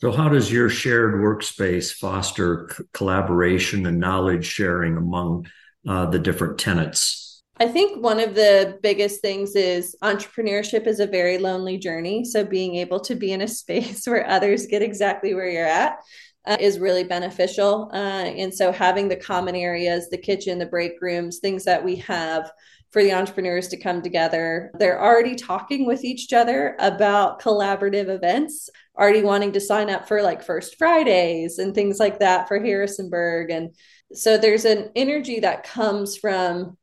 So, 0.00 0.12
how 0.12 0.28
does 0.28 0.52
your 0.52 0.68
shared 0.68 1.14
workspace 1.14 1.92
foster 1.92 2.68
c- 2.70 2.84
collaboration 2.92 3.86
and 3.86 3.98
knowledge 3.98 4.44
sharing 4.44 4.96
among 4.96 5.46
uh, 5.88 6.06
the 6.06 6.18
different 6.18 6.58
tenants 6.58 7.25
I 7.58 7.66
think 7.66 8.02
one 8.02 8.20
of 8.20 8.34
the 8.34 8.78
biggest 8.82 9.22
things 9.22 9.56
is 9.56 9.96
entrepreneurship 10.02 10.86
is 10.86 11.00
a 11.00 11.06
very 11.06 11.38
lonely 11.38 11.78
journey. 11.78 12.24
So 12.24 12.44
being 12.44 12.76
able 12.76 13.00
to 13.00 13.14
be 13.14 13.32
in 13.32 13.40
a 13.40 13.48
space 13.62 14.06
where 14.06 14.28
others 14.28 14.66
get 14.66 14.82
exactly 14.82 15.34
where 15.34 15.48
you're 15.48 15.66
at 15.66 15.98
uh, 16.44 16.56
is 16.60 16.78
really 16.78 17.04
beneficial. 17.04 17.90
Uh, 17.92 17.96
and 17.96 18.52
so 18.54 18.72
having 18.72 19.08
the 19.08 19.16
common 19.16 19.56
areas, 19.56 20.10
the 20.10 20.18
kitchen, 20.18 20.58
the 20.58 20.66
break 20.66 21.00
rooms, 21.00 21.38
things 21.38 21.64
that 21.64 21.82
we 21.82 21.96
have 21.96 22.50
for 22.92 23.02
the 23.02 23.12
entrepreneurs 23.12 23.68
to 23.68 23.76
come 23.76 24.00
together. 24.00 24.70
They're 24.78 25.02
already 25.02 25.34
talking 25.34 25.86
with 25.86 26.04
each 26.04 26.32
other 26.32 26.76
about 26.78 27.40
collaborative 27.40 28.08
events, 28.08 28.70
already 28.98 29.22
wanting 29.22 29.52
to 29.52 29.60
sign 29.60 29.90
up 29.90 30.06
for 30.06 30.22
like 30.22 30.42
First 30.42 30.78
Fridays 30.78 31.58
and 31.58 31.74
things 31.74 31.98
like 31.98 32.20
that 32.20 32.48
for 32.48 32.58
Harrisonburg. 32.58 33.50
And 33.50 33.74
so 34.12 34.38
there's 34.38 34.64
an 34.64 34.90
energy 34.94 35.40
that 35.40 35.64
comes 35.64 36.16
from 36.16 36.76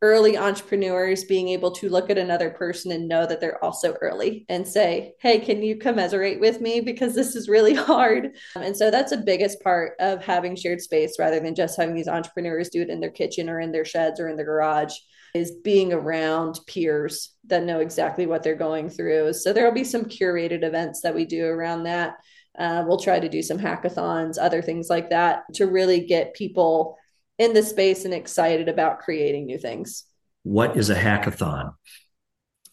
early 0.00 0.36
entrepreneurs 0.36 1.24
being 1.24 1.48
able 1.48 1.72
to 1.72 1.88
look 1.88 2.08
at 2.08 2.18
another 2.18 2.50
person 2.50 2.92
and 2.92 3.08
know 3.08 3.26
that 3.26 3.40
they're 3.40 3.62
also 3.64 3.94
early 3.94 4.46
and 4.48 4.66
say, 4.66 5.14
Hey, 5.20 5.40
can 5.40 5.62
you 5.62 5.76
commiserate 5.76 6.38
with 6.38 6.60
me? 6.60 6.80
Because 6.80 7.14
this 7.14 7.34
is 7.34 7.48
really 7.48 7.74
hard. 7.74 8.36
And 8.54 8.76
so 8.76 8.90
that's 8.90 9.10
the 9.10 9.18
biggest 9.18 9.60
part 9.60 9.94
of 9.98 10.24
having 10.24 10.54
shared 10.54 10.80
space 10.80 11.16
rather 11.18 11.40
than 11.40 11.54
just 11.54 11.76
having 11.76 11.94
these 11.94 12.08
entrepreneurs 12.08 12.68
do 12.68 12.82
it 12.82 12.90
in 12.90 13.00
their 13.00 13.10
kitchen 13.10 13.48
or 13.48 13.60
in 13.60 13.72
their 13.72 13.84
sheds 13.84 14.20
or 14.20 14.28
in 14.28 14.36
their 14.36 14.46
garage 14.46 14.94
is 15.34 15.50
being 15.62 15.92
around 15.92 16.60
peers 16.66 17.34
that 17.46 17.64
know 17.64 17.80
exactly 17.80 18.26
what 18.26 18.42
they're 18.42 18.54
going 18.54 18.88
through. 18.88 19.32
So 19.32 19.52
there'll 19.52 19.72
be 19.72 19.84
some 19.84 20.04
curated 20.04 20.62
events 20.62 21.02
that 21.02 21.14
we 21.14 21.24
do 21.24 21.44
around 21.44 21.84
that. 21.84 22.14
Uh, 22.58 22.84
we'll 22.86 22.98
try 22.98 23.20
to 23.20 23.28
do 23.28 23.42
some 23.42 23.58
hackathons, 23.58 24.36
other 24.40 24.62
things 24.62 24.88
like 24.88 25.10
that 25.10 25.42
to 25.54 25.66
really 25.66 26.06
get 26.06 26.34
people 26.34 26.96
in 27.38 27.54
the 27.54 27.62
space 27.62 28.04
and 28.04 28.12
excited 28.12 28.68
about 28.68 29.00
creating 29.00 29.46
new 29.46 29.58
things. 29.58 30.04
What 30.42 30.76
is 30.76 30.90
a 30.90 30.94
hackathon? 30.94 31.72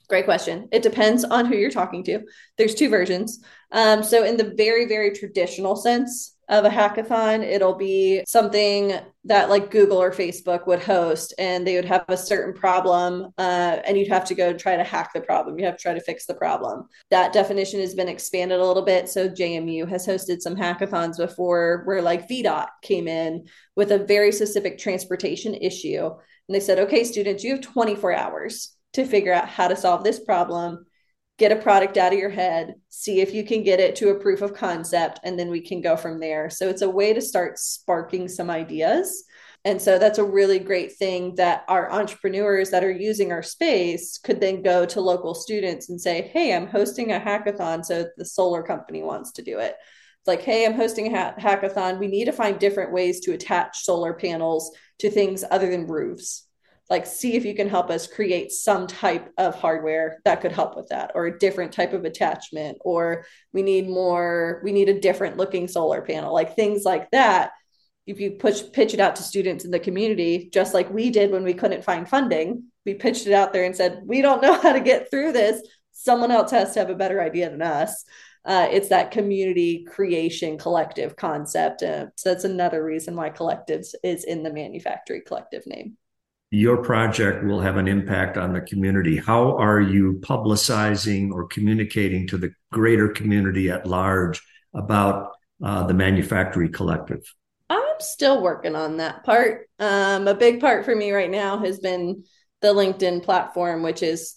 Great 0.08 0.26
question. 0.26 0.68
It 0.72 0.84
depends 0.84 1.24
on 1.24 1.46
who 1.46 1.56
you're 1.56 1.72
talking 1.72 2.04
to. 2.04 2.22
There's 2.58 2.76
two 2.76 2.90
versions. 2.90 3.44
Um, 3.72 4.04
so, 4.04 4.24
in 4.24 4.38
the 4.38 4.54
very, 4.56 4.86
very 4.86 5.12
traditional 5.12 5.76
sense, 5.76 6.35
of 6.50 6.66
a 6.66 6.70
hackathon. 6.70 7.44
It'll 7.44 7.76
be 7.76 8.24
something 8.28 8.94
that 9.24 9.50
like 9.50 9.72
Google 9.72 10.02
or 10.02 10.12
Facebook 10.12 10.68
would 10.68 10.82
host, 10.82 11.34
and 11.40 11.66
they 11.66 11.76
would 11.76 11.86
have 11.86 12.06
a 12.08 12.18
certain 12.18 12.54
problem, 12.54 13.34
uh, 13.38 13.80
and 13.86 13.98
you'd 13.98 14.10
have 14.10 14.26
to 14.26 14.36
go 14.36 14.54
try 14.54 14.76
to 14.78 14.84
hack 14.84 15.12
the 15.14 15.22
problem. 15.22 15.58
You 15.58 15.66
have 15.66 15.78
to 15.78 15.82
try 15.82 15.94
to 15.94 16.02
fix 16.02 16.26
the 16.26 16.36
problem. 16.36 16.88
That 17.10 17.34
definition 17.34 17.80
has 17.80 17.96
been 17.96 18.10
expanded 18.10 18.60
a 18.60 18.66
little 18.66 18.84
bit. 18.84 19.10
So 19.10 19.28
JMU 19.28 19.88
has 19.90 20.06
hosted 20.06 20.42
some 20.42 20.56
hackathons 20.56 21.18
before 21.18 21.82
where 21.86 22.02
like 22.02 22.30
VDOT 22.30 22.68
came 22.82 23.08
in 23.08 23.48
with 23.76 23.92
a 23.92 24.06
very 24.06 24.32
specific 24.32 24.78
transportation 24.78 25.56
issue. 25.56 26.06
And 26.06 26.56
they 26.56 26.60
said, 26.60 26.80
okay, 26.80 27.04
students, 27.04 27.44
you 27.44 27.54
have 27.54 27.62
24 27.62 28.14
hours 28.14 28.76
to 28.94 29.06
figure 29.06 29.34
out 29.34 29.50
how 29.50 29.68
to 29.68 29.76
solve 29.76 30.04
this 30.04 30.20
problem 30.20 30.86
get 31.38 31.52
a 31.52 31.58
product 31.58 31.98
out 31.98 32.14
of 32.14 32.20
your 32.20 32.30
head, 32.30 32.76
see 32.90 33.20
if 33.20 33.34
you 33.34 33.44
can 33.44 33.64
get 33.64 33.80
it 33.80 33.96
to 33.98 34.10
a 34.10 34.20
proof 34.20 34.42
of 34.42 34.54
concept, 34.54 35.20
and 35.24 35.38
then 35.38 35.50
we 35.50 35.60
can 35.60 35.82
go 35.82 35.98
from 35.98 36.20
there. 36.20 36.50
So 36.50 36.70
it's 36.70 36.82
a 36.82 36.90
way 36.90 37.14
to 37.14 37.22
start 37.22 37.60
sparking 37.60 38.28
some 38.28 38.50
ideas. 38.50 39.26
And 39.66 39.82
so 39.82 39.98
that's 39.98 40.20
a 40.20 40.24
really 40.24 40.60
great 40.60 40.96
thing 40.96 41.36
that 41.36 41.66
our 41.68 41.92
entrepreneurs 41.92 42.70
that 42.70 42.84
are 42.84 42.92
using 42.92 43.32
our 43.32 43.42
space 43.42 44.20
could 44.20 44.40
then 44.40 44.62
go 44.62 44.86
to 44.86 45.02
local 45.02 45.34
students 45.34 45.90
and 45.90 46.00
say, 46.00 46.30
Hey, 46.34 46.56
I'm 46.56 46.68
hosting 46.68 47.12
a 47.12 47.20
hackathon. 47.20 47.84
So 47.84 48.06
the 48.16 48.26
solar 48.26 48.62
company 48.62 49.02
wants 49.02 49.32
to 49.34 49.42
do 49.42 49.58
it. 49.60 49.76
It's 50.20 50.28
like, 50.28 50.44
Hey, 50.44 50.66
I'm 50.66 50.76
hosting 50.76 51.14
a 51.14 51.18
ha- 51.18 51.36
hackathon. 51.40 52.00
We 52.00 52.08
need 52.08 52.26
to 52.26 52.32
find 52.32 52.60
different 52.60 52.94
ways 52.94 53.22
to 53.22 53.34
attach 53.34 53.80
solar 53.80 54.14
panels 54.14 54.72
to 55.00 55.10
things 55.10 55.44
other 55.50 55.70
than 55.70 55.88
roofs 55.88 56.45
like 56.90 57.06
see 57.06 57.36
if 57.36 57.46
you 57.46 57.56
can 57.56 57.68
help 57.68 57.90
us 57.90 58.08
create 58.08 58.52
some 58.52 58.86
type 58.86 59.32
of 59.38 59.56
hardware 59.56 60.20
that 60.24 60.42
could 60.42 60.52
help 60.52 60.76
with 60.76 60.88
that 60.90 61.12
or 61.16 61.26
a 61.26 61.40
different 61.40 61.72
type 61.72 61.94
of 61.94 62.06
attachment 62.06 62.78
or 62.82 63.26
we 63.54 63.64
need 63.64 63.90
more 63.90 64.62
we 64.64 64.72
need 64.72 64.90
a 64.90 65.00
different 65.00 65.38
looking 65.38 65.68
solar 65.68 66.02
panel 66.02 66.34
like 66.34 66.56
things 66.56 66.84
like 66.84 67.10
that. 67.12 67.52
If 68.06 68.20
you 68.20 68.32
push 68.32 68.62
pitch 68.72 68.94
it 68.94 69.00
out 69.00 69.16
to 69.16 69.24
students 69.24 69.66
in 69.66 69.72
the 69.72 69.80
community 69.80 70.50
just 70.54 70.74
like 70.74 70.92
we 70.92 71.10
did 71.10 71.32
when 71.32 71.44
we 71.44 71.56
couldn't 71.56 71.84
find 71.84 72.08
funding 72.08 72.66
we 72.86 72.94
pitched 72.94 73.26
it 73.26 73.34
out 73.34 73.52
there 73.52 73.64
and 73.64 73.76
said 73.76 74.04
we 74.06 74.22
don't 74.22 74.44
know 74.44 74.54
how 74.62 74.74
to 74.74 74.80
get 74.80 75.10
through 75.10 75.32
this. 75.32 75.62
Someone 75.92 76.32
else 76.32 76.52
has 76.52 76.74
to 76.74 76.80
have 76.80 76.90
a 76.90 76.96
better 76.96 77.22
idea 77.22 77.50
than 77.50 77.62
us. 77.62 78.06
Uh, 78.44 78.68
it's 78.70 78.90
that 78.90 79.10
community 79.10 79.84
creation 79.86 80.56
collective 80.56 81.16
concept 81.16 81.82
uh, 81.82 82.06
so 82.16 82.30
that's 82.30 82.44
another 82.44 82.84
reason 82.84 83.16
why 83.16 83.28
collectives 83.28 83.96
is 84.04 84.24
in 84.24 84.44
the 84.44 84.54
manufactory 84.54 85.20
collective 85.20 85.66
name 85.66 85.98
your 86.56 86.78
project 86.78 87.44
will 87.44 87.60
have 87.60 87.76
an 87.76 87.88
impact 87.88 88.38
on 88.38 88.54
the 88.54 88.62
community. 88.62 89.18
How 89.18 89.58
are 89.58 89.82
you 89.82 90.22
publicizing 90.22 91.32
or 91.32 91.48
communicating 91.48 92.28
to 92.28 92.38
the 92.38 92.52
greater 92.72 93.10
community 93.10 93.70
at 93.70 93.86
large 93.86 94.42
about 94.74 95.32
uh, 95.62 95.86
the 95.86 95.94
Manufactory 95.94 96.70
Collective? 96.70 97.22
I'm 97.70 98.00
still 98.00 98.42
working 98.42 98.74
on 98.74 98.98
that 98.98 99.26
part. 99.26 99.68
Um, 99.80 100.30
a 100.30 100.34
big 100.34 100.62
part 100.62 100.86
for 100.86 100.96
me 100.96 101.12
right 101.12 101.30
now 101.30 101.58
has 101.58 101.80
been 101.80 102.24
the 102.62 102.74
LinkedIn 102.74 103.24
platform, 103.24 103.84
which 103.84 104.02
is 104.02 104.36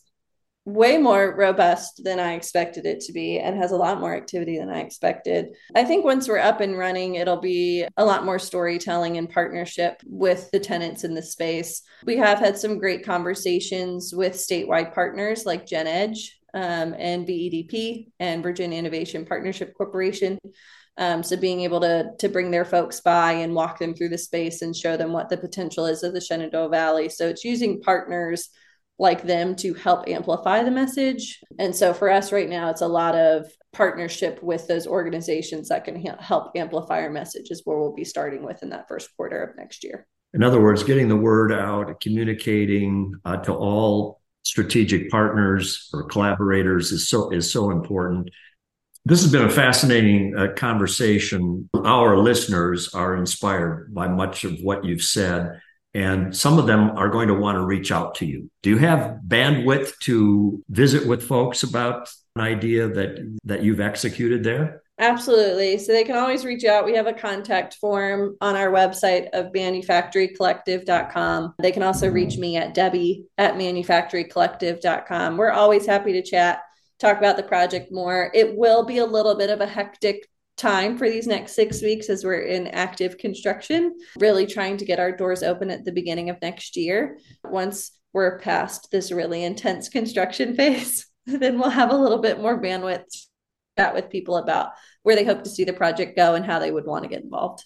way 0.65 0.99
more 0.99 1.35
robust 1.37 2.03
than 2.05 2.21
I 2.21 2.35
expected 2.35 2.85
it 2.85 3.01
to 3.01 3.13
be 3.13 3.39
and 3.39 3.57
has 3.57 3.73
a 3.73 3.77
lot 3.77 4.01
more 4.01 4.15
activity 4.15 4.59
than 4.59 4.69
I 4.69 4.81
expected. 4.81 5.47
I 5.75 5.85
think 5.85 6.05
once 6.05 6.29
we're 6.29 6.39
up 6.39 6.61
and 6.61 6.77
running, 6.77 7.15
it'll 7.15 7.41
be 7.41 7.87
a 7.97 8.05
lot 8.05 8.27
more 8.27 8.39
storytelling 8.39 9.17
and 9.17 9.31
partnership 9.31 10.03
with 10.05 10.51
the 10.51 10.61
tenants 10.61 11.05
in 11.05 11.15
the 11.15 11.23
space. 11.23 11.83
We 12.05 12.19
have 12.19 12.39
had 12.39 12.59
some 12.59 12.79
great 12.79 13.05
conversations 13.05 14.13
with 14.15 14.35
statewide 14.35 14.93
partners 14.93 15.47
like 15.47 15.67
GENEDGE 15.67 16.39
um, 16.53 16.95
and 16.99 17.27
VEDP 17.27 18.09
and 18.21 18.43
Virginia 18.43 18.79
Innovation 18.79 19.25
Partnership 19.25 19.75
Corporation. 19.75 20.39
Um, 20.99 21.23
so 21.23 21.37
being 21.37 21.61
able 21.61 21.81
to 21.81 22.11
to 22.19 22.29
bring 22.29 22.51
their 22.51 22.65
folks 22.65 23.01
by 23.01 23.33
and 23.33 23.55
walk 23.55 23.79
them 23.79 23.95
through 23.95 24.09
the 24.09 24.19
space 24.19 24.63
and 24.63 24.75
show 24.75 24.97
them 24.97 25.13
what 25.13 25.29
the 25.29 25.37
potential 25.37 25.87
is 25.87 26.03
of 26.03 26.13
the 26.13 26.21
Shenandoah 26.21 26.71
Valley. 26.71 27.09
So 27.09 27.29
it's 27.29 27.45
using 27.45 27.81
partners 27.81 28.51
like 28.99 29.23
them 29.23 29.55
to 29.57 29.75
help 29.75 30.09
amplify 30.09 30.63
the 30.63 30.71
message. 30.71 31.41
And 31.59 31.75
so 31.75 31.95
for 31.95 32.11
us 32.11 32.33
right 32.33 32.49
now, 32.49 32.71
it's 32.71 32.81
a 32.81 32.89
lot 32.89 33.15
of 33.15 33.47
partnership 33.73 34.43
with 34.43 34.67
those 34.67 34.87
organizations 34.87 35.69
that 35.69 35.85
can 35.85 35.97
help 36.03 36.53
amplify 36.57 37.03
our 37.03 37.11
message 37.11 37.51
is 37.51 37.63
where 37.65 37.79
we'll 37.79 37.95
be 37.95 38.05
starting 38.05 38.45
with 38.45 38.63
in 38.63 38.71
that 38.71 38.89
first 38.89 39.15
quarter 39.17 39.43
of 39.43 39.57
next 39.57 39.85
year. 39.85 40.07
In 40.35 40.43
other 40.43 40.61
words, 40.61 40.83
getting 40.83 41.09
the 41.09 41.17
word 41.17 41.53
out, 41.53 42.01
communicating 42.01 43.15
uh, 43.25 43.37
to 43.39 43.55
all 43.55 44.21
strategic 44.43 45.11
partners 45.11 45.89
or 45.93 46.05
collaborators 46.05 46.91
is 46.93 47.09
so 47.09 47.31
is 47.31 47.51
so 47.53 47.71
important. 47.71 48.31
This 49.05 49.23
has 49.23 49.33
been 49.33 49.45
a 49.45 49.51
fascinating 49.51 50.37
uh, 50.37 50.49
conversation. 50.55 51.71
Our 51.75 52.19
listeners 52.19 52.95
are 52.95 53.17
inspired 53.17 53.95
by 53.95 54.09
much 54.09 54.45
of 54.45 54.59
what 54.61 54.85
you've 54.85 55.03
said 55.03 55.61
and 55.95 56.37
some 56.37 56.59
of 56.59 56.67
them 56.67 56.91
are 56.97 57.09
going 57.09 57.29
to 57.29 57.35
want 57.35 57.57
to 57.57 57.65
reach 57.65 57.91
out 57.91 58.17
to 58.17 58.27
you. 58.27 58.51
Do 58.63 58.71
you 58.71 58.79
have 58.79 59.21
bandwidth 59.27 59.99
to 60.01 60.63
visit 60.69 61.07
with 61.07 61.23
folks 61.23 61.63
about 61.63 62.11
an 62.37 62.43
idea 62.43 62.89
that 62.89 63.39
that 63.45 63.63
you've 63.63 63.81
executed 63.81 64.45
there? 64.45 64.83
Absolutely. 65.01 65.79
So 65.79 65.93
they 65.93 66.03
can 66.03 66.17
always 66.17 66.45
reach 66.45 66.65
out. 66.65 66.85
We 66.85 66.97
have 66.97 67.07
a 67.07 67.13
contact 67.13 67.75
form 67.75 68.37
on 68.41 68.57
our 68.57 68.71
website 68.71 69.29
of 69.31 69.53
manufactorycollective.com. 69.53 71.55
They 71.63 71.71
can 71.71 71.85
also 71.85 72.11
reach 72.11 72.37
me 72.37 72.57
at 72.57 72.75
Debbie 72.75 73.27
at 73.39 73.55
manufactorycollective.com. 73.55 75.37
We're 75.37 75.53
always 75.53 75.87
happy 75.87 76.13
to 76.15 76.23
chat, 76.23 76.63
talk 76.99 77.17
about 77.17 77.37
the 77.37 77.45
project 77.45 77.93
more. 77.93 78.33
It 78.35 78.57
will 78.57 78.85
be 78.85 78.99
a 78.99 79.07
little 79.07 79.37
bit 79.37 79.51
of 79.51 79.61
a 79.61 79.67
hectic 79.67 80.29
time 80.59 80.99
for 80.99 81.09
these 81.09 81.27
next 81.27 81.53
six 81.55 81.81
weeks 81.81 82.11
as 82.11 82.25
we're 82.25 82.43
in 82.43 82.67
active 82.69 83.17
construction, 83.17 83.97
really 84.19 84.47
trying 84.47 84.77
to 84.77 84.85
get 84.85 84.99
our 84.99 85.13
doors 85.13 85.43
open 85.43 85.71
at 85.71 85.85
the 85.85 85.93
beginning 85.93 86.29
of 86.29 86.43
next 86.43 86.77
year. 86.77 87.19
Once 87.45 87.93
we're 88.13 88.39
past 88.41 88.91
this 88.91 89.13
really 89.13 89.45
intense 89.45 89.89
construction 89.89 90.55
phase, 90.57 91.07
then 91.27 91.59
we'll 91.59 91.71
have 91.71 91.91
a 91.91 91.97
little 91.97 92.19
bit 92.19 92.41
more 92.41 92.61
bandwidth 92.61 93.07
to 93.07 93.19
chat 93.79 93.95
with 93.95 94.11
people 94.11 94.37
about 94.37 94.71
where 95.03 95.17
they 95.17 95.25
hope 95.25 95.45
to 95.45 95.51
see 95.51 95.65
the 95.65 95.73
project 95.73 96.17
go 96.17 96.35
and 96.35 96.45
how 96.45 96.59
they 96.59 96.71
would 96.71 96.87
want 96.87 97.05
to 97.05 97.09
get 97.09 97.23
involved. 97.23 97.65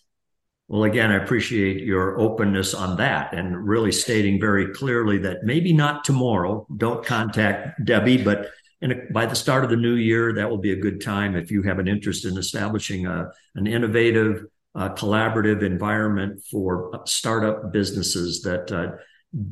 Well, 0.69 0.85
again, 0.85 1.11
I 1.11 1.17
appreciate 1.17 1.83
your 1.83 2.19
openness 2.19 2.73
on 2.73 2.97
that 2.97 3.35
and 3.35 3.69
really 3.69 3.93
stating 3.93 4.41
very 4.41 4.73
clearly 4.73 5.19
that 5.19 5.43
maybe 5.43 5.73
not 5.73 6.05
tomorrow, 6.05 6.67
don't 6.77 7.05
contact 7.05 7.85
Debbie, 7.85 8.23
but 8.23 8.49
in 8.83 9.09
by 9.13 9.27
the 9.27 9.35
start 9.35 9.65
of 9.65 9.71
the 9.71 9.77
new 9.77 9.95
year, 9.95 10.35
that 10.35 10.51
will 10.51 10.59
be 10.59 10.73
a 10.73 10.77
good 10.77 11.01
time 11.01 11.37
if 11.37 11.51
you 11.51 11.63
have 11.63 11.79
an 11.79 11.89
interest 11.89 12.25
in 12.25 12.37
establishing 12.37 13.07
a, 13.07 13.31
an 13.55 13.67
innovative, 13.67 14.45
uh, 14.75 14.91
collaborative 14.91 15.63
environment 15.63 16.43
for 16.51 17.03
startup 17.07 17.73
businesses 17.73 18.43
that 18.43 18.71
uh, 18.73 18.97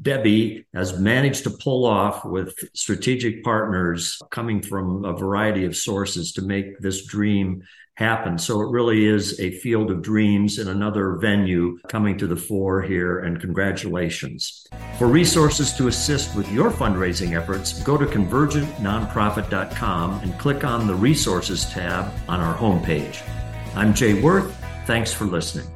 Debbie 0.02 0.66
has 0.74 0.98
managed 0.98 1.44
to 1.44 1.50
pull 1.50 1.86
off 1.86 2.24
with 2.24 2.54
strategic 2.74 3.42
partners 3.42 4.18
coming 4.30 4.60
from 4.60 5.04
a 5.04 5.16
variety 5.16 5.64
of 5.64 5.76
sources 5.76 6.32
to 6.32 6.42
make 6.42 6.78
this 6.80 7.06
dream 7.06 7.62
happen. 8.00 8.36
So 8.38 8.62
it 8.62 8.70
really 8.70 9.06
is 9.06 9.38
a 9.38 9.52
field 9.58 9.90
of 9.90 10.00
dreams 10.02 10.58
in 10.58 10.66
another 10.68 11.16
venue 11.16 11.78
coming 11.88 12.16
to 12.18 12.26
the 12.26 12.34
fore 12.34 12.82
here, 12.82 13.20
and 13.20 13.40
congratulations. 13.40 14.66
For 14.98 15.06
resources 15.06 15.72
to 15.74 15.86
assist 15.88 16.34
with 16.34 16.50
your 16.50 16.70
fundraising 16.70 17.36
efforts, 17.36 17.84
go 17.84 17.98
to 17.98 18.06
convergentnonprofit.com 18.06 20.20
and 20.20 20.38
click 20.38 20.64
on 20.64 20.86
the 20.86 20.94
resources 20.94 21.66
tab 21.66 22.10
on 22.28 22.40
our 22.40 22.56
homepage. 22.56 23.22
I'm 23.76 23.92
Jay 23.94 24.20
Worth. 24.20 24.56
Thanks 24.86 25.12
for 25.12 25.26
listening. 25.26 25.66